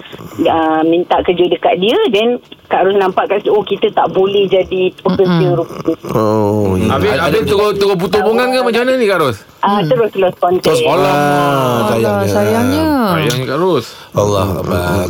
uh, 0.46 0.82
minta 0.86 1.18
kerja 1.26 1.50
dekat 1.50 1.74
dia 1.82 1.98
then 2.14 2.38
Kak 2.70 2.86
Ros 2.86 2.94
nampak 2.94 3.26
kat 3.26 3.42
situ 3.42 3.50
oh 3.50 3.66
kita 3.66 3.90
tak 3.90 4.14
boleh 4.14 4.46
jadi 4.46 4.94
pekerja 4.94 5.58
rupanya. 5.58 5.94
Oh, 6.14 6.78
ya. 6.78 6.94
Habis, 6.94 7.10
habis 7.18 7.42
turun, 7.50 7.74
turun 7.74 7.98
putus 7.98 8.22
hubungan 8.22 8.54
ke 8.54 8.62
macam 8.62 8.80
mana 8.86 8.94
ni 8.94 9.06
Kak 9.10 9.18
Ros? 9.18 9.42
Ah 9.58 9.82
terus 9.82 10.14
lost 10.14 10.38
contact. 10.38 10.70
Terus 10.70 10.86
Alah, 10.86 11.10
Allah 11.90 12.22
sayangnya. 12.22 12.30
sayangnya. 12.30 12.86
Sayangnya 13.10 13.46
Kak 13.50 13.58
Ros 13.58 13.86
Allah 14.14 14.46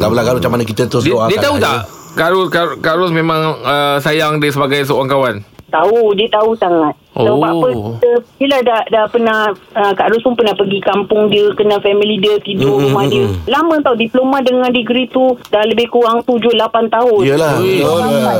Tak 0.00 0.06
apalah 0.08 0.24
kalau 0.24 0.38
macam 0.40 0.52
mana 0.56 0.64
kita 0.64 0.82
terus 0.88 1.04
doakan 1.04 1.28
dia 1.28 1.38
tahu 1.44 1.56
tak 1.60 1.78
Kak 2.16 2.28
Ros, 2.32 2.46
Kak, 2.48 2.66
Kak 2.80 2.94
Ros 2.96 3.12
memang 3.12 3.60
uh, 3.60 4.00
sayang 4.00 4.40
dia 4.40 4.48
sebagai 4.48 4.80
seorang 4.88 5.12
kawan 5.12 5.36
Tahu, 5.68 6.14
dia 6.14 6.30
tahu 6.30 6.54
sangat. 6.54 6.94
Oh. 7.14 7.22
Sebab 7.24 7.46
apa, 7.46 7.68
kita, 7.70 8.10
bila 8.36 8.56
dah, 8.60 8.82
dah 8.88 9.04
pernah, 9.06 9.38
uh, 9.72 9.92
Kak 9.92 10.10
Ros 10.10 10.20
pun 10.20 10.34
pernah 10.34 10.50
pergi 10.50 10.78
kampung 10.78 11.30
dia, 11.30 11.46
kenal 11.54 11.78
family 11.78 12.18
dia, 12.18 12.34
tidur 12.38 12.74
Mm, 12.74 12.82
rumah 12.84 13.04
mm, 13.06 13.12
dia. 13.12 13.24
mm. 13.24 13.34
Lama 13.46 13.74
tau, 13.80 13.94
diploma 13.94 14.36
dengan 14.40 14.66
degree 14.68 15.06
tu 15.06 15.22
dah 15.46 15.62
lebih 15.62 15.86
kurang 15.88 16.20
7-8 16.20 16.50
tahun. 16.88 17.20
Yelah 17.22 17.54
Betul 17.54 17.98
Yelah. 18.02 18.38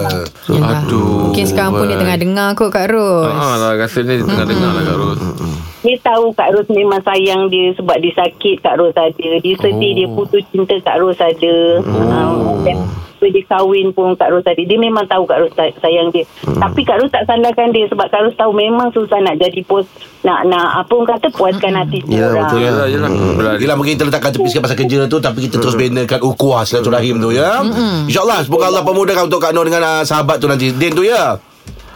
Aduh, 0.74 1.30
Mungkin 1.30 1.44
sekarang 1.44 1.72
pun 1.72 1.86
dia 1.86 1.96
tengah 1.96 2.18
dengar 2.18 2.48
kot 2.52 2.68
Kak 2.68 2.90
Ros. 2.90 3.30
Ah, 3.30 3.54
lah, 3.54 3.70
rasanya 3.74 4.18
dia 4.18 4.26
tengah 4.26 4.42
dengar 4.44 4.70
lah 4.72 4.82
Kak 4.82 4.96
Ros 4.96 5.18
Dia 5.84 5.96
tahu 6.00 6.32
Kak 6.32 6.48
Ros 6.50 6.64
memang 6.68 6.98
sayang 6.98 7.46
dia 7.46 7.76
sebab 7.76 8.00
dia 8.00 8.12
sakit 8.14 8.56
Kak 8.58 8.74
Ros 8.74 8.92
ada. 8.94 9.12
Dia 9.36 9.54
sedih, 9.54 9.68
Oh. 9.86 9.94
dia 9.94 10.06
putus 10.10 10.42
cinta 10.48 10.74
Kak 10.80 10.96
Ros 10.96 11.18
ada. 11.18 11.54
Oh. 11.84 12.64
dan 12.64 12.80
bila 13.14 13.30
dia 13.30 13.44
kahwin 13.46 13.88
pun 13.90 14.12
Kak 14.12 14.28
Ros 14.28 14.42
ada. 14.42 14.56
Dia 14.58 14.76
memang 14.76 15.04
tahu 15.04 15.24
Kak 15.24 15.38
Ros 15.38 15.52
say- 15.52 15.76
sayang 15.78 16.08
dia. 16.08 16.24
Tapi 16.42 16.80
Kak 16.82 16.96
Ros 16.98 17.08
tak 17.10 17.24
salahkan 17.24 17.68
dia 17.68 17.84
sebab 17.86 18.04
Kak 18.06 18.20
Ros 18.22 18.32
tahu 18.34 18.52
memang 18.52 18.88
susah 18.90 19.16
nak 19.18 19.36
jadi 19.38 19.60
bos. 19.62 19.84
Nak, 20.20 20.40
nak 20.46 20.80
apa 20.80 20.88
orang 20.90 21.08
kata 21.10 21.28
puaskan 21.30 21.72
hati 21.74 22.00
Ya, 22.06 22.24
orang. 22.26 22.48
betul. 22.48 22.58
Yelah, 22.58 22.86
yelah 22.88 23.08
Berat. 23.12 23.60
Yelah 23.60 23.76
mungkin 23.76 23.92
kita 23.92 24.08
letakkan 24.08 24.30
tepi 24.30 24.48
sikit 24.48 24.64
pasal 24.64 24.76
kerja 24.78 24.98
tu 25.04 25.20
Tapi 25.20 25.38
kita 25.38 25.60
terus 25.60 25.76
benakan 25.76 26.16
ukuah 26.24 26.64
silaturahim 26.64 27.20
tu 27.20 27.28
ya 27.28 27.60
InsyaAllah 27.60 28.40
Semoga 28.40 28.72
Allah 28.72 28.80
pemudahkan 28.82 29.28
untuk 29.28 29.36
Kak 29.36 29.52
Nur 29.52 29.68
dengan 29.68 29.84
uh, 29.84 30.00
sahabat 30.00 30.40
tu 30.40 30.48
nanti 30.48 30.72
Din 30.72 30.90
tu 30.90 31.04
ya 31.04 31.36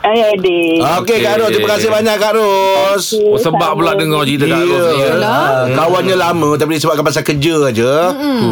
Ay, 0.09 0.25
adik. 0.27 0.81
Okey 0.97 1.17
Kak 1.19 1.31
Okey. 1.31 1.38
Ros 1.38 1.50
Terima 1.53 1.69
kasih 1.71 1.88
banyak 1.91 2.15
Kak 2.17 2.33
Ros 2.33 3.05
Oh, 3.21 3.37
sebab 3.37 3.77
pula 3.77 3.93
dengar 3.93 4.25
cerita 4.25 4.47
Kak 4.47 4.62
Ros 4.62 4.85
ni 4.88 4.97
ya. 4.99 5.12
Ah, 5.21 5.69
Kawannya 5.69 6.17
lama 6.17 6.49
Tapi 6.55 6.71
disebabkan 6.75 7.05
pasal 7.05 7.23
kerja 7.23 7.69
aja. 7.69 7.93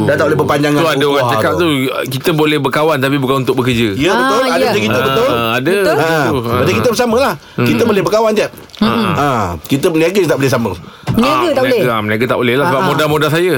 Dah 0.05 0.15
tak 0.15 0.25
boleh 0.27 0.39
berpanjangan 0.39 0.77
Tu 0.77 0.89
ada 0.91 1.07
orang 1.07 1.27
cakap 1.33 1.53
tu. 1.57 1.67
Kita 2.11 2.31
boleh 2.31 2.59
berkawan 2.59 2.99
Tapi 2.99 3.17
bukan 3.17 3.41
untuk 3.41 3.57
bekerja. 3.57 3.97
Ya 3.97 4.13
betul. 4.13 4.43
Ah, 4.43 4.53
Ada 4.53 4.61
ya. 4.61 4.69
macam 4.69 4.83
itu 4.83 5.01
betul. 5.03 5.29
Ah, 5.29 5.51
Ada. 5.57 5.75
Ha, 5.87 6.19
Betul. 6.29 6.53
berarti 6.53 6.73
kita 6.75 6.89
bersama 6.91 7.17
lah. 7.17 7.35
Kita 7.57 7.83
boleh 7.83 8.03
berkawan 8.03 8.31
je 8.31 8.47
ha, 8.83 9.57
Kita 9.65 9.89
berniaga 9.89 10.19
je 10.21 10.29
tak 10.29 10.39
boleh 10.39 10.53
sama 10.53 10.71
Meniaga 11.17 11.49
tak 11.57 11.63
boleh? 11.65 11.81
Ah, 11.89 12.01
Meniaga 12.05 12.25
tak 12.29 12.39
boleh 12.39 12.55
lah 12.61 12.65
Sebab 12.69 12.81
ah. 12.83 12.87
modal-modal 12.93 13.31
saya. 13.33 13.53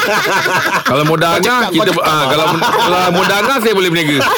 Kalau 0.90 1.04
modal 1.04 1.30
Angah 1.36 1.68
kita 1.68 1.90
cakap. 1.92 2.04
ah, 2.08 2.24
Kalau 2.32 2.44
kalau 2.88 3.00
modal 3.12 3.36
Angah 3.44 3.58
Saya 3.60 3.74
boleh 3.76 3.90
berniaga. 3.92 4.16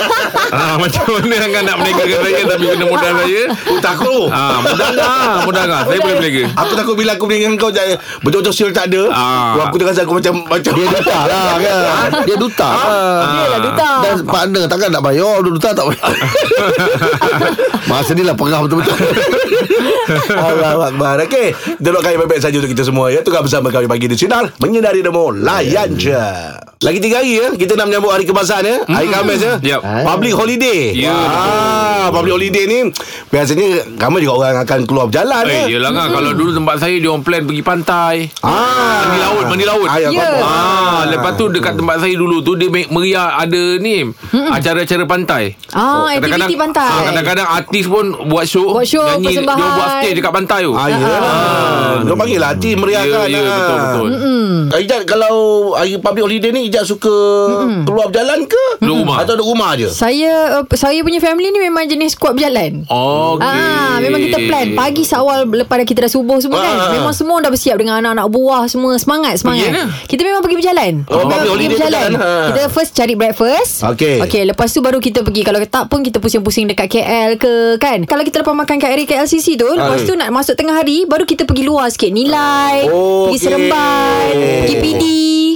Ah, 0.53 0.77
Macam 0.77 1.05
mana 1.17 1.37
Angah 1.39 1.63
nak 1.65 1.77
berniaga 1.81 2.15
saya 2.19 2.43
Tapi 2.45 2.65
kena 2.67 2.85
modal 2.91 3.13
saya? 3.25 3.43
Takut. 3.79 4.27
Ah, 4.29 4.59
Modal 4.61 4.87
Angah 4.91 5.35
Modal 5.47 5.63
Angah. 5.71 5.83
Saya 5.87 5.99
boleh 6.03 6.17
berniaga. 6.19 6.43
Aku 6.59 6.73
takut 6.75 6.95
bila 6.99 7.11
aku 7.15 7.25
berniaga 7.31 7.45
dengan 7.47 7.59
kau 7.63 7.71
Betul-betul 8.27 8.53
sil 8.53 8.71
tak 8.75 8.91
ada. 8.91 9.03
Ah. 9.15 9.55
Wah, 9.55 9.65
Aku 9.71 9.77
tengah 9.79 9.95
rasa 9.95 10.03
aku 10.03 10.19
macam 10.19 10.35
macam 10.45 10.73
Dia 10.75 10.87
duta 10.91 11.19
lah 11.31 11.57
kan? 11.57 12.11
Dia 12.27 12.37
duta. 12.37 12.69
Lah 12.69 13.29
Dia 13.31 13.45
lah 13.47 13.61
duta. 13.63 13.89
Dan 14.03 14.15
partner 14.27 14.63
takkan 14.67 14.91
nak 14.91 15.03
bayar 15.07 15.35
Dia 15.41 15.51
duta 15.55 15.69
tak 15.71 15.85
bayar 15.87 16.11
Masa 17.87 18.11
ni 18.19 18.27
lah 18.27 18.35
perah 18.35 18.61
betul-betul 18.67 18.99
Allah 20.33 20.89
Akbar. 20.89 21.17
Doakan 21.79 22.11
yang 22.11 22.21
baik-baik 22.21 22.43
saja 22.43 22.57
Untuk 22.57 22.71
kita 22.71 22.85
semua 22.85 23.09
ya. 23.09 23.21
Tengah 23.21 23.41
bersama 23.41 23.69
kami 23.69 23.87
Pagi 23.87 24.07
di 24.07 24.17
Sinar 24.17 24.51
Menyinari 24.59 25.01
demo 25.01 25.31
Layan 25.31 25.95
je. 25.95 26.19
Lagi 26.83 26.99
tiga 26.99 27.23
hari 27.23 27.39
ya 27.39 27.47
Kita 27.55 27.79
nak 27.79 27.87
menyambut 27.89 28.11
hari 28.11 28.25
kebangsaan 28.25 28.65
ya. 28.65 28.77
Hari 28.83 29.07
Khamis 29.09 29.41
ya. 29.41 29.55
Yap. 29.63 29.81
Public 30.05 30.35
holiday. 30.35 30.81
Ya, 30.93 31.15
ah, 31.15 32.07
Public 32.11 32.33
holiday 32.35 32.65
ni 32.67 32.79
Biasanya 33.29 33.67
Ramai 33.97 34.21
juga 34.21 34.35
orang 34.43 34.67
akan 34.67 34.79
keluar 34.83 35.07
berjalan 35.07 35.45
ya. 35.47 35.63
Eh, 35.63 35.79
yelah 35.79 35.91
kan 35.91 36.11
Kalau 36.11 36.35
dulu 36.35 36.51
tempat 36.53 36.77
saya 36.79 36.99
Dia 36.99 37.09
orang 37.09 37.23
plan 37.23 37.43
pergi 37.43 37.63
pantai. 37.63 38.17
Ah. 38.43 39.03
Mandi 39.03 39.19
laut 39.19 39.45
Mandi 39.47 39.65
laut. 39.65 39.87
Ah, 39.87 39.99
ya, 39.99 40.09
Ya. 40.09 40.27
faham. 40.39 40.43
Ah, 40.43 41.03
lepas 41.07 41.33
tu 41.35 41.49
dekat 41.49 41.75
tempat 41.75 41.97
saya 41.99 42.15
dulu 42.15 42.41
tu 42.41 42.53
dia 42.55 42.69
me- 42.69 42.89
meriah 42.89 43.35
ada 43.35 43.63
ni 43.77 44.07
acara-acara 44.31 45.05
pantai. 45.05 45.57
Ah, 45.71 46.09
aktiviti 46.11 46.55
pantai. 46.55 46.85
Ah, 46.85 47.03
kadang-kadang 47.09 47.49
artis 47.49 47.85
pun 47.85 48.05
buat 48.27 48.45
show, 48.45 48.73
Buat 48.73 48.87
show, 48.87 49.03
nyanyi, 49.03 49.27
persembahan. 49.33 49.61
Buat 49.83 49.93
stage 49.99 50.17
dekat 50.23 50.33
pantai 50.33 50.61
tu. 50.63 50.73
Ah, 50.79 50.87
ya. 50.87 50.99
Dia 52.07 52.15
panggil 52.15 52.39
lah 52.39 52.51
hati 52.55 52.71
meriahkan. 52.79 53.27
Ya, 53.27 53.39
ya, 53.39 53.41
ah. 53.43 53.57
betul, 53.59 53.79
betul. 53.83 54.09
Ah, 54.73 54.79
Ijat 54.79 55.03
kalau 55.05 55.37
hari 55.77 55.99
public 55.99 56.23
holiday 56.25 56.51
ni 56.55 56.71
Ijat 56.71 56.85
suka 56.87 57.15
keluar 57.85 58.09
berjalan 58.09 58.47
ke? 58.47 58.65
Duduk 58.81 59.05
rumah. 59.05 59.17
Atau 59.23 59.35
duduk 59.39 59.49
rumah 59.55 59.71
je? 59.77 59.89
Saya 59.91 60.63
uh, 60.63 60.65
saya 60.75 61.03
punya 61.03 61.19
family 61.19 61.51
ni 61.51 61.61
memang 61.61 61.85
jenis 61.91 62.17
kuat 62.17 62.39
berjalan. 62.39 62.87
Okey. 62.87 63.43
Ah, 63.45 63.99
memang 63.99 64.21
kita 64.23 64.39
plan 64.47 64.69
pagi 64.73 65.03
seawal 65.03 65.45
lepas 65.47 65.77
dah 65.83 65.87
kita 65.87 66.07
dah 66.07 66.13
subuh 66.13 66.39
semua 66.39 66.63
kan. 66.63 66.77
Ah. 66.79 66.91
Memang 66.95 67.15
semua 67.15 67.39
dah 67.43 67.51
bersiap 67.51 67.77
dengan 67.79 68.01
anak-anak 68.01 68.27
buah 68.31 68.65
semua 68.71 68.97
semangat 68.97 69.43
semangat. 69.43 69.71
Pergi 69.71 69.77
mana? 69.77 69.85
Kita 70.09 70.21
memang 70.23 70.43
pergi 70.43 70.57
berjalan. 70.59 70.93
Oh, 71.09 71.17
Memang 71.23 71.31
public 71.31 71.51
holiday 71.51 71.71
berjalan. 71.75 72.11
Ha. 72.17 72.31
Kita 72.53 72.61
first 72.73 72.93
cari 72.95 73.15
breakfast. 73.15 73.73
Okey. 73.87 74.17
Okey, 74.25 74.43
lepas 74.49 74.69
tu 74.71 74.81
baru 74.81 74.99
kita 75.03 75.25
pergi 75.27 75.43
kalau 75.43 75.59
tak 75.63 75.85
pun 75.89 76.01
kita 76.05 76.19
pusing-pusing 76.21 76.69
dekat 76.71 76.89
KL 76.89 77.37
ke 77.41 77.77
kan. 77.81 78.05
Kalau 78.05 78.23
kita 78.23 78.45
lepas 78.45 78.55
makan 78.55 78.77
kat 78.79 78.91
area 78.93 79.07
KLCC 79.09 79.57
tu, 79.57 79.69
lepas 79.75 79.99
Ah. 79.99 80.07
tu 80.07 80.15
nak 80.15 80.31
masuk 80.31 80.55
tengah 80.55 80.75
hari 80.75 81.05
baru 81.05 81.23
kita 81.23 81.43
pergi 81.43 81.63
luar 81.63 81.89
sikit. 81.89 82.09
Nilai, 82.09 82.87
Oh, 82.87 83.27
pergi 83.27 83.37
okey. 83.37 83.45
Seremban, 83.45 84.31
pergi 84.61 84.77
PD. 84.77 85.05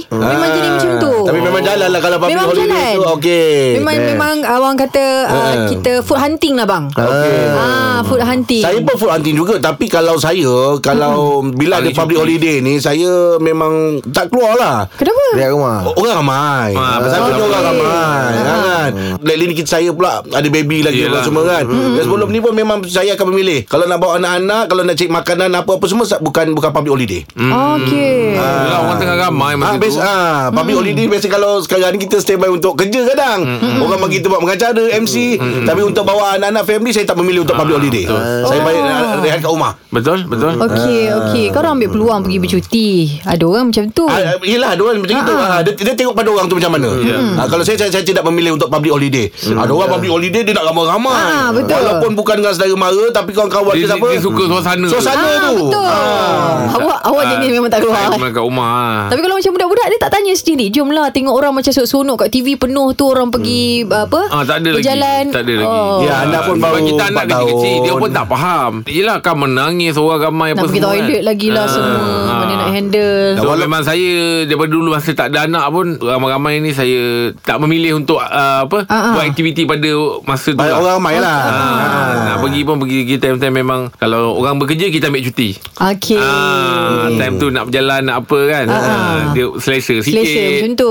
Memang 0.09 0.23
Ah. 0.39 0.49
jadi 0.49 0.69
macam 0.69 0.91
tu. 0.97 1.13
Tapi 1.23 1.39
memang 1.41 1.61
jalan 1.61 1.87
lah 1.89 1.99
kalau 1.99 2.17
public 2.17 2.31
Memang 2.33 2.47
holiday 2.47 2.67
berjalan. 2.67 2.95
tu. 2.95 3.03
Okey. 3.13 3.57
Memang 3.75 3.93
Best. 3.93 4.07
memang 4.07 4.35
abang 4.41 4.75
kata 4.77 5.05
uh, 5.25 5.35
Ah. 5.35 5.53
kita 5.67 5.91
food 6.01 6.15
hunting 6.17 6.53
lah 6.53 6.65
bang. 6.65 6.85
Okey. 6.89 7.39
Ah, 7.53 7.99
food 8.01 8.21
hunting. 8.21 8.61
Saya 8.61 8.77
pun 8.79 8.95
food 8.95 9.09
hunting 9.09 9.35
juga 9.35 9.55
Tapi 9.57 9.85
kalau 9.87 10.15
saya 10.15 10.77
Kalau 10.79 11.15
bila 11.43 11.77
ada 11.77 11.89
public 11.89 12.17
holiday 12.17 12.59
ni 12.59 12.77
Saya 12.77 13.09
memang 13.37 13.73
tak 14.07 14.29
keluar 14.29 14.53
lah 14.53 14.77
Kenapa? 14.93 15.23
Lihat 15.33 15.49
rumah 15.49 15.81
Orang 15.89 16.15
ramai 16.15 16.71
Ah, 16.73 17.01
Pasal 17.01 17.19
betul. 17.25 17.35
tu 17.35 17.43
orang 17.47 17.63
ramai 17.65 18.31
kan 18.37 18.91
Lately 19.19 19.45
ni 19.47 19.55
kita 19.55 19.69
saya 19.71 19.89
pula 19.89 20.21
Ada 20.23 20.47
baby 20.47 20.81
lagi 20.81 21.01
Yelah. 21.01 21.19
apa 21.19 21.25
semua 21.25 21.43
kan 21.43 21.63
Dan 21.65 21.99
sebelum 21.99 22.29
ni 22.29 22.37
pun 22.37 22.53
memang 22.53 22.77
Saya 22.85 23.17
akan 23.17 23.25
memilih 23.27 23.65
Kalau 23.65 23.83
nak 23.83 23.97
bawa 23.97 24.17
anak-anak 24.17 24.63
Kalau 24.67 24.81
nak 24.83 24.95
cari 24.95 25.09
makanan 25.09 25.49
Apa-apa 25.51 25.85
semua 25.85 26.05
Bukan 26.13 26.45
bukan 26.53 26.69
public 26.71 26.91
holiday 26.93 27.21
Okey. 27.35 28.37
Yelah, 28.37 28.79
orang 28.79 28.97
tengah 28.97 29.17
ramai 29.19 29.51
Ah, 29.53 29.73
masa 29.73 29.75
tu. 29.75 29.96
Ah, 29.99 30.49
public 30.49 30.75
holiday 30.75 31.05
biasa 31.05 31.27
kalau 31.27 31.59
sekarang 31.59 31.91
ni 31.91 31.99
kita 31.99 32.17
standby 32.17 32.47
untuk 32.47 32.75
kerja 32.75 33.05
kadang. 33.05 33.39
Orang 33.77 33.99
bagi 33.99 34.17
kita 34.17 34.27
buat 34.27 34.41
pengacara, 34.41 34.83
MC. 34.95 35.15
Tapi 35.63 35.81
untuk 35.81 36.03
bawa 36.03 36.35
anak-anak 36.35 36.63
family 36.63 36.91
saya 36.91 37.03
tak 37.03 37.15
memilih 37.15 37.43
untuk 37.43 37.55
public 37.55 37.75
holiday. 37.77 38.05
Saya 38.43 38.59
baik 38.59 38.79
uh, 38.79 39.19
rehat 39.19 39.39
kat 39.39 39.49
rumah. 39.49 39.73
Betul, 39.87 40.25
betul. 40.25 40.53
Okey, 40.59 41.01
okey. 41.09 41.45
Kau 41.49 41.59
orang 41.59 41.77
ambil 41.77 41.89
peluang 41.89 42.19
pergi 42.21 42.37
bercuti. 42.37 42.87
Ada 43.23 43.43
orang 43.43 43.65
macam 43.67 43.83
tu. 43.89 44.05
Ah, 44.05 44.19
yelah 44.41 44.69
ada 44.69 44.81
orang 44.81 44.99
macam 44.99 45.17
itu 45.17 45.33
ah, 45.33 45.59
dia, 45.59 45.73
dia 45.73 45.93
tengok 45.93 46.13
pada 46.13 46.29
orang 46.29 46.45
tu 46.45 46.55
macam 46.55 46.71
mana 46.71 46.89
ah, 47.35 47.45
Kalau 47.45 47.61
saya, 47.61 47.75
saya 47.75 47.89
Saya 47.89 48.03
tidak 48.03 48.23
memilih 48.23 48.53
untuk 48.53 48.67
public 48.67 48.89
holiday 48.89 49.25
Ada 49.33 49.67
orang 49.67 49.89
public 49.89 50.09
holiday 50.09 50.41
Dia 50.41 50.53
nak 50.53 50.65
ramai-ramai 50.65 51.15
Ah, 51.17 51.49
betul. 51.49 51.77
Walaupun 51.77 52.11
bukan 52.13 52.35
dengan 52.35 52.51
saudara 52.51 52.75
mara 52.75 53.05
Tapi 53.09 53.31
kawan-kawan 53.31 53.73
Dia, 53.73 53.79
dia, 53.79 53.87
dia, 53.87 53.97
apa 53.97 54.07
dia 54.07 54.21
suka 54.21 54.43
suasana. 54.45 54.87
Suasana 54.87 55.25
Ah, 55.27 55.37
tu 55.43 55.55
betul. 55.61 55.83
Ah. 55.83 56.55
Awak 56.73 56.99
awak 57.03 57.23
Ah, 57.23 57.31
jenis 57.33 57.49
memang 57.51 57.67
tak 57.67 57.79
keluar. 57.81 57.97
Saya 57.97 58.07
memang 58.13 58.31
kat 58.31 58.43
rumah. 58.43 58.69
ah. 58.69 59.01
Tapi 59.07 59.19
kalau 59.19 59.35
macam 59.35 59.51
budak-budak 59.51 59.86
Dia 59.87 59.97
tak 59.97 60.11
tanya 60.11 60.33
sendiri 60.33 60.67
Jomlah 60.67 61.09
tengok 61.09 61.31
orang 61.31 61.53
macam 61.53 61.71
sonok 61.71 62.15
kat 62.17 62.29
TV 62.29 62.53
penuh 62.53 62.91
tu 62.91 63.05
Orang 63.05 63.29
pergi 63.29 63.81
Apa 63.83 64.27
Ah, 64.29 64.43
tak 64.43 64.61
ada 64.61 64.69
lagi. 64.69 64.83
Berjalan 64.83 65.23
Tak 65.29 65.41
ada 65.41 65.53
lagi. 65.55 65.67
Oh. 65.69 65.99
Ya, 66.01 66.13
anak 66.21 66.41
pun 66.43 66.55
baru 66.57 66.79
kita 66.81 67.03
anak 67.05 67.23
4 67.23 67.31
kecil-kecil 67.31 67.75
Dia 67.81 67.93
pun 67.93 68.09
tak 68.09 68.25
faham 68.27 68.71
Yelah 68.83 69.17
kan 69.19 69.35
menangis 69.37 69.93
Orang 69.95 70.19
ramai 70.21 70.49
Nak 70.49 70.53
apa 70.53 70.65
pergi 70.65 70.77
semua 70.77 70.89
toilet 70.91 71.07
kan. 71.13 71.25
lagi 71.25 71.47
lah 71.49 71.63
Ah, 71.63 71.69
semua 71.69 71.95
ah. 71.95 72.37
Mana 72.37 72.43
nak 72.45 72.57
nak 72.57 72.69
handle. 72.69 73.31
So 73.37 73.55
memang 73.57 73.81
saya 73.81 74.11
Daripada 74.43 74.69
dulu 74.69 74.89
Masa 74.89 75.11
tak 75.13 75.27
ada 75.29 75.39
anak 75.43 75.65
pun 75.69 75.87
Ramai-ramai 75.97 76.59
ni 76.59 76.71
saya 76.71 77.01
Tak 77.39 77.57
memilih 77.59 77.95
untuk 77.95 78.19
uh, 78.19 78.59
Apa 78.63 78.83
Ah, 78.85 78.93
ah. 78.93 79.13
Buat 79.13 79.25
aktiviti 79.27 79.63
pada 79.63 79.89
Masa 80.21 80.51
tu 80.51 80.59
lah. 80.59 80.75
orang 80.75 80.93
ramai 80.97 81.15
lah. 81.17 81.39
Ah, 81.43 82.11
Nak 82.25 82.37
pergi 82.41 82.61
pun 82.61 82.75
pergi 82.77 82.99
Kita 83.05 83.31
time-time 83.31 83.55
memang 83.57 83.81
Kalau 83.93 84.35
orang 84.35 84.57
bekerja 84.57 84.87
Kita 84.87 85.07
ambil 85.07 85.23
cuti 85.23 85.55
Okey. 85.77 86.17
Ah, 86.17 87.05
time 87.13 87.37
tu 87.37 87.47
nak 87.47 87.69
berjalan 87.69 88.01
nak 88.01 88.17
apa 88.19 88.39
kan. 88.47 88.65
Ah, 88.67 89.29
dia 89.29 89.45
selesa 89.79 90.03
sikit. 90.03 90.17
Selesa 90.19 90.41
macam 90.55 90.71
tu. 90.75 90.89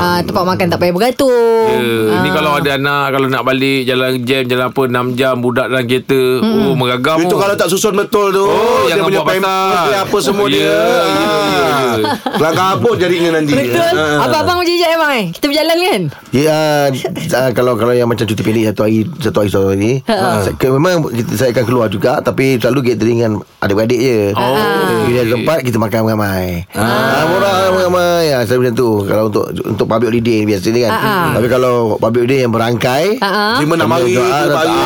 Ah, 0.00 0.18
tempat 0.20 0.44
makan 0.46 0.66
tak 0.66 0.78
payah 0.78 0.92
beratur. 0.92 1.32
Ya, 1.70 1.88
Ah. 2.10 2.20
Ni 2.20 2.28
kalau 2.30 2.52
ada 2.52 2.74
anak 2.74 3.06
Kalau 3.10 3.26
nak 3.26 3.42
balik 3.42 3.86
Jalan 3.86 4.20
jam 4.20 4.42
Jalan 4.42 4.66
apa 4.66 4.80
6 4.82 5.14
jam 5.14 5.38
Budak 5.38 5.70
dalam 5.70 5.84
kereta 5.84 6.18
Oh 6.42 6.74
meragam 6.74 7.20
Itu 7.20 7.30
oh. 7.30 7.38
kalau 7.38 7.54
tak 7.54 7.68
susun 7.68 7.94
betul 7.94 8.32
tu 8.32 8.42
Oh, 8.42 8.84
Dia 8.84 8.96
jangan 8.96 9.04
punya 9.06 9.20
buat 9.20 9.28
pasal. 9.30 9.38
payment 9.38 10.02
Apa 10.02 10.16
semua 10.18 10.46
Ya, 10.46 10.50
dia 10.50 10.60
ya, 10.60 10.74
ya, 10.74 11.30
Ah. 11.70 11.94
ya. 11.94 12.10
Kelang 12.32 12.56
kabut 12.56 12.94
jaringnya 12.96 13.30
nanti 13.32 13.52
Betul. 13.54 13.92
Ah. 13.94 14.24
Abang-abang 14.24 14.56
macam 14.58 14.74
je 14.74 14.86
emang 14.88 15.12
eh. 15.14 15.26
Kita 15.30 15.44
berjalan 15.46 15.76
kan? 15.78 16.00
Ya, 16.30 16.58
uh, 16.88 17.50
kalau 17.52 17.74
kalau 17.74 17.92
yang 17.92 18.06
macam 18.06 18.24
cuti 18.24 18.40
pendek 18.40 18.64
satu 18.68 18.82
hari 18.82 18.98
satu 19.16 19.38
hari 19.38 19.50
satu 19.50 19.68
hari. 19.68 19.92
Ha. 20.04 20.14
Saya, 20.40 20.54
ke, 20.54 20.66
memang 20.68 20.94
kita, 21.08 21.30
saya 21.36 21.50
akan 21.50 21.64
keluar 21.64 21.86
juga 21.86 22.18
tapi 22.20 22.56
selalu 22.56 22.80
gathering 22.88 23.16
dengan 23.18 23.32
adik-beradik 23.58 23.98
je. 23.98 24.18
Oh, 24.32 24.54
Kita 25.04 25.20
okey. 25.20 25.32
tempat 25.32 25.58
kita 25.62 25.76
makan 25.76 26.00
ramai. 26.04 26.64
Ah, 26.72 27.26
murah 27.26 27.54
ramai. 27.90 28.22
Ya, 28.26 28.38
saya 28.42 28.56
macam 28.56 28.74
tu. 28.74 28.88
Kalau 29.04 29.24
untuk 29.26 29.44
untuk 29.50 29.86
public 29.86 30.08
holiday 30.08 30.38
biasa 30.44 30.66
ni 30.68 30.80
kan. 30.80 30.92
Ah. 30.92 31.30
Tapi 31.34 31.46
kalau 31.46 31.74
public 31.96 32.20
holiday 32.24 32.40
yang 32.42 32.52
berangkai 32.52 33.04
ah. 33.18 33.58
Lima 33.58 33.74
enam 33.74 33.90
hari 33.90 34.14
Ah, 34.14 34.22
tu 34.40 34.48
tak- 34.48 34.56
pagi. 34.56 34.78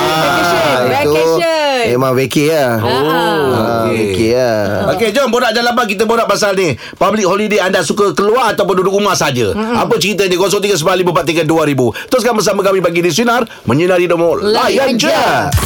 Vacation, 0.84 1.63
vacation. 1.84 1.92
Memang 1.94 2.12
vacay 2.16 2.46
lah. 2.48 2.72
Ah. 2.80 2.92
Ah, 3.54 3.84
vacay 3.92 4.30
lah. 4.32 4.92
Okey, 4.96 5.08
jom 5.12 5.28
borak 5.28 5.52
jalan 5.52 5.72
bang 5.76 5.88
kita 5.88 6.04
borak 6.08 6.26
pasal 6.26 6.56
ni. 6.56 6.74
Public 6.96 7.26
holiday 7.28 7.60
anda 7.60 7.84
suka 7.84 8.16
keluar 8.16 8.56
ataupun 8.56 8.80
duduk 8.80 8.96
rumah 8.96 9.12
saja? 9.14 9.52
Apa 9.54 10.00
cerita 10.00 10.24
ni? 10.24 10.36
0395432000. 10.40 12.08
Teruskan 12.08 12.32
bersama 12.34 12.60
kami 12.64 12.80
pagi 12.80 13.00
di 13.04 13.12
sinar 13.12 13.44
menyinari 13.68 14.08
demo 14.08 14.34
layan 14.38 14.96
je. 14.96 15.12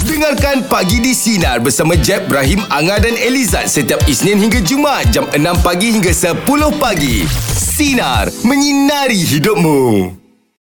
Dengarkan 0.04 0.66
Pagi 0.68 1.00
di 1.00 1.14
Sinar 1.14 1.62
bersama 1.62 1.96
Jeb, 1.96 2.28
Ibrahim, 2.28 2.60
Anga 2.68 3.00
dan 3.00 3.16
Elizad 3.16 3.66
setiap 3.70 4.02
Isnin 4.04 4.38
hingga 4.38 4.60
Jumaat 4.60 5.08
jam 5.10 5.24
6 5.30 5.64
pagi 5.64 5.94
hingga 5.94 6.12
10 6.12 6.44
pagi. 6.76 7.24
Sinar, 7.56 8.28
menyinari 8.44 9.22
hidupmu. 9.22 10.27